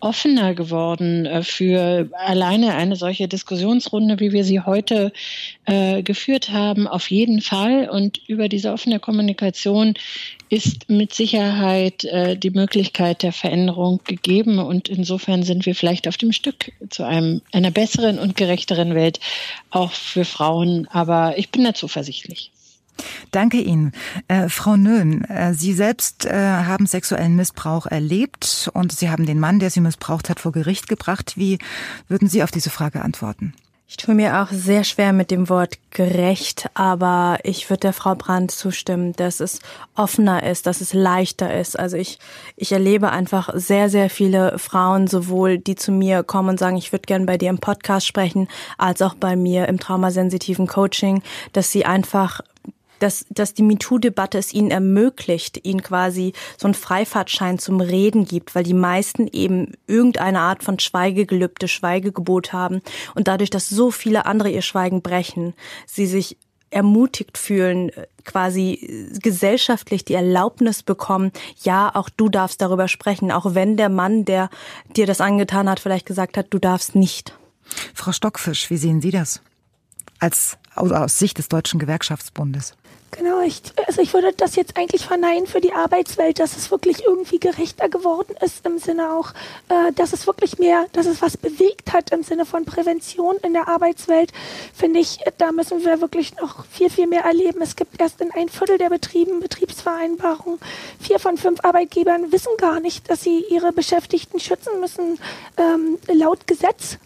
[0.00, 5.12] offener geworden äh, für alleine eine solche Diskussionsrunde, wie wir sie heute
[5.64, 7.88] äh, geführt haben, auf jeden Fall.
[7.88, 9.94] Und über diese offene Kommunikation
[10.48, 14.58] ist mit Sicherheit äh, die Möglichkeit der Veränderung gegeben.
[14.58, 19.20] Und insofern sind wir vielleicht auf dem Stück zu einem, einer besseren und gerechteren Welt,
[19.70, 20.86] auch für Frauen.
[20.88, 22.50] Aber ich bin da zuversichtlich.
[23.30, 23.92] Danke Ihnen.
[24.28, 29.38] Äh, Frau Nöhn, äh, Sie selbst äh, haben sexuellen Missbrauch erlebt und Sie haben den
[29.38, 31.34] Mann, der Sie missbraucht hat, vor Gericht gebracht.
[31.36, 31.58] Wie
[32.08, 33.52] würden Sie auf diese Frage antworten?
[33.88, 38.16] Ich tue mir auch sehr schwer mit dem Wort gerecht, aber ich würde der Frau
[38.16, 39.60] Brandt zustimmen, dass es
[39.94, 41.78] offener ist, dass es leichter ist.
[41.78, 42.18] Also ich,
[42.56, 46.90] ich erlebe einfach sehr, sehr viele Frauen, sowohl die zu mir kommen und sagen, ich
[46.90, 51.22] würde gern bei dir im Podcast sprechen, als auch bei mir im traumasensitiven Coaching,
[51.52, 52.40] dass sie einfach
[52.98, 58.54] dass, dass die MeToo-Debatte es ihnen ermöglicht, ihnen quasi so einen Freifahrtschein zum Reden gibt,
[58.54, 62.82] weil die meisten eben irgendeine Art von Schweigegelübde, Schweigegebot haben
[63.14, 65.54] und dadurch, dass so viele andere ihr Schweigen brechen,
[65.86, 66.36] sie sich
[66.70, 67.90] ermutigt fühlen,
[68.24, 71.30] quasi gesellschaftlich die Erlaubnis bekommen,
[71.62, 74.50] ja, auch du darfst darüber sprechen, auch wenn der Mann, der
[74.96, 77.38] dir das angetan hat, vielleicht gesagt hat, du darfst nicht.
[77.94, 79.40] Frau Stockfisch, wie sehen Sie das?
[80.18, 82.74] Als aus Sicht des Deutschen Gewerkschaftsbundes.
[83.12, 87.04] Genau, ich, also ich würde das jetzt eigentlich verneinen für die Arbeitswelt, dass es wirklich
[87.06, 89.30] irgendwie gerechter geworden ist im Sinne auch,
[89.68, 93.54] äh, dass es wirklich mehr, dass es was bewegt hat im Sinne von Prävention in
[93.54, 94.32] der Arbeitswelt,
[94.74, 97.62] finde ich, da müssen wir wirklich noch viel, viel mehr erleben.
[97.62, 100.60] Es gibt erst in ein Viertel der Betrieben Betriebsvereinbarungen.
[101.00, 105.18] Vier von fünf Arbeitgebern wissen gar nicht, dass sie ihre Beschäftigten schützen müssen,
[105.56, 106.98] ähm, laut Gesetz.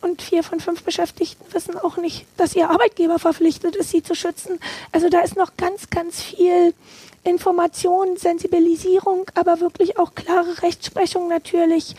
[0.00, 4.14] Und vier von fünf Beschäftigten wissen auch nicht, dass ihr Arbeitgeber verpflichtet ist, sie zu
[4.14, 4.60] schützen.
[4.92, 6.72] Also da ist noch ganz, ganz viel
[7.24, 11.96] Information, Sensibilisierung, aber wirklich auch klare Rechtsprechung natürlich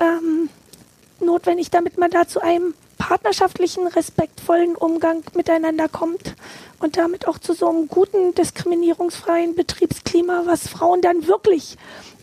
[0.00, 0.48] ähm,
[1.20, 6.36] notwendig, damit man da zu einem partnerschaftlichen, respektvollen Umgang miteinander kommt
[6.78, 11.76] und damit auch zu so einem guten, diskriminierungsfreien Betriebsklima, was Frauen dann wirklich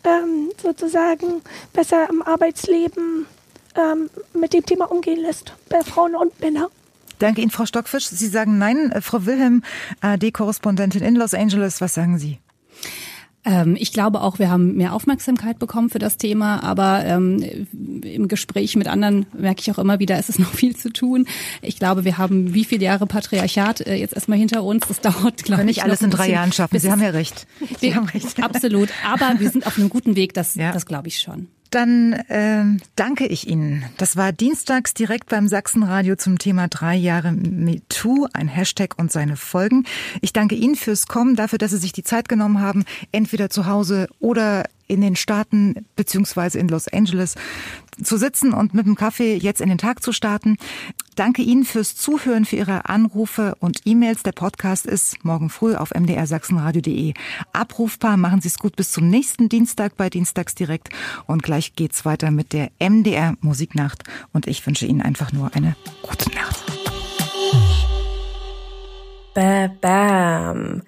[0.06, 1.42] ähm, sozusagen
[1.74, 3.28] besser im Arbeitsleben
[3.80, 6.68] ähm, mit dem Thema umgehen lässt, bei Frauen und Männern.
[7.20, 8.08] Danke Ihnen, Frau Stockfisch.
[8.08, 8.92] Sie sagen nein.
[8.92, 9.64] Äh, Frau Wilhelm,
[10.02, 12.40] AD-Korrespondentin in Los Angeles, was sagen Sie?
[13.46, 17.44] Ähm, ich glaube auch, wir haben mehr Aufmerksamkeit bekommen für das Thema, aber ähm,
[18.04, 21.26] im Gespräch mit anderen merke ich auch immer wieder, es ist noch viel zu tun.
[21.62, 24.88] Ich glaube, wir haben wie viele Jahre Patriarchat äh, jetzt erstmal hinter uns.
[24.88, 26.80] Das dauert, glaube ich, nicht alles in drei Jahren schaffen.
[26.80, 27.48] Sie haben ja recht.
[27.80, 28.42] Sie haben recht.
[28.44, 28.90] Absolut.
[29.06, 30.34] Aber wir sind auf einem guten Weg.
[30.34, 30.72] Das, ja.
[30.72, 31.48] das glaube ich schon.
[31.70, 32.64] Dann äh,
[32.96, 33.86] danke ich Ihnen.
[33.98, 39.36] Das war dienstags direkt beim Sachsenradio zum Thema drei Jahre MeToo, ein Hashtag und seine
[39.36, 39.86] Folgen.
[40.22, 43.68] Ich danke Ihnen fürs Kommen, dafür, dass Sie sich die Zeit genommen haben, entweder zu
[43.68, 47.36] Hause oder in den Staaten beziehungsweise in Los Angeles
[48.04, 50.58] zu sitzen und mit dem Kaffee jetzt in den Tag zu starten.
[51.16, 54.24] Danke Ihnen fürs Zuhören, für Ihre Anrufe und E-Mails.
[54.24, 57.14] Der Podcast ist morgen früh auf mdrsachsenradio.de
[57.54, 58.18] abrufbar.
[58.18, 60.90] Machen Sie es gut bis zum nächsten Dienstag bei Dienstags direkt.
[61.28, 64.04] Und gleich geht's weiter mit der MDR Musiknacht.
[64.34, 66.64] Und ich wünsche Ihnen einfach nur eine gute Nacht.
[69.82, 70.82] Bam.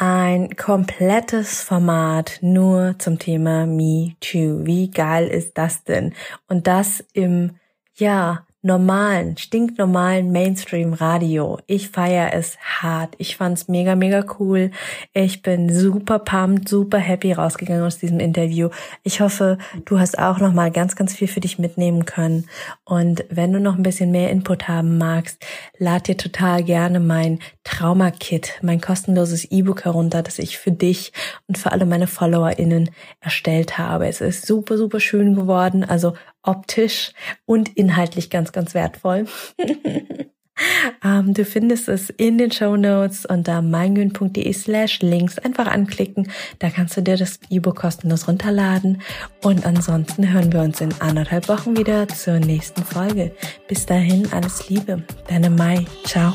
[0.00, 4.64] Ein komplettes Format nur zum Thema Me Too.
[4.64, 6.14] Wie geil ist das denn?
[6.46, 7.56] Und das im,
[7.96, 11.58] ja, normalen, stinknormalen Mainstream-Radio.
[11.68, 13.14] Ich feiere es hart.
[13.18, 14.72] Ich fand's mega, mega cool.
[15.12, 18.70] Ich bin super pumped, super happy rausgegangen aus diesem Interview.
[19.04, 22.48] Ich hoffe, du hast auch noch mal ganz, ganz viel für dich mitnehmen können.
[22.84, 25.44] Und wenn du noch ein bisschen mehr Input haben magst,
[25.78, 31.12] lad dir total gerne mein Trauma-Kit, mein kostenloses E-Book herunter, das ich für dich
[31.46, 32.90] und für alle meine FollowerInnen
[33.20, 34.08] erstellt habe.
[34.08, 35.84] Es ist super, super schön geworden.
[35.84, 36.14] Also
[36.48, 37.12] optisch
[37.44, 39.26] und inhaltlich ganz, ganz wertvoll.
[41.04, 45.38] ähm, du findest es in den Show Notes unter meingün.de slash links.
[45.38, 46.30] Einfach anklicken.
[46.58, 49.02] Da kannst du dir das E-Book kostenlos runterladen.
[49.42, 53.32] Und ansonsten hören wir uns in anderthalb Wochen wieder zur nächsten Folge.
[53.68, 55.04] Bis dahin alles Liebe.
[55.28, 55.84] Deine Mai.
[56.04, 56.32] Ciao.